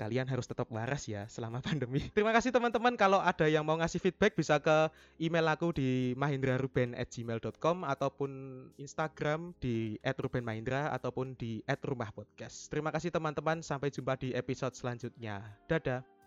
kalian 0.00 0.24
harus 0.24 0.48
tetap 0.48 0.64
waras 0.72 1.04
ya 1.04 1.28
selama 1.28 1.60
pandemi. 1.66 2.08
Terima 2.16 2.32
kasih 2.32 2.48
teman-teman. 2.48 2.96
Kalau 2.96 3.20
ada 3.20 3.44
yang 3.44 3.68
mau 3.68 3.76
ngasih 3.76 4.00
feedback 4.00 4.32
bisa 4.32 4.56
ke 4.56 4.88
email 5.20 5.44
aku 5.52 5.76
di 5.76 6.16
mahindraruben@gmail.com 6.16 7.84
ataupun 7.84 8.30
Instagram 8.80 9.52
di 9.60 10.00
@rubenmahindra 10.00 10.88
ataupun 10.96 11.36
di 11.36 11.60
@rumahpodcast. 11.68 12.72
Terima 12.72 12.88
kasih 12.88 13.12
teman-teman. 13.12 13.60
Sampai 13.60 13.92
jumpa 13.92 14.16
di 14.16 14.32
episode 14.32 14.72
selanjutnya. 14.72 15.44
Dadah. 15.68 16.19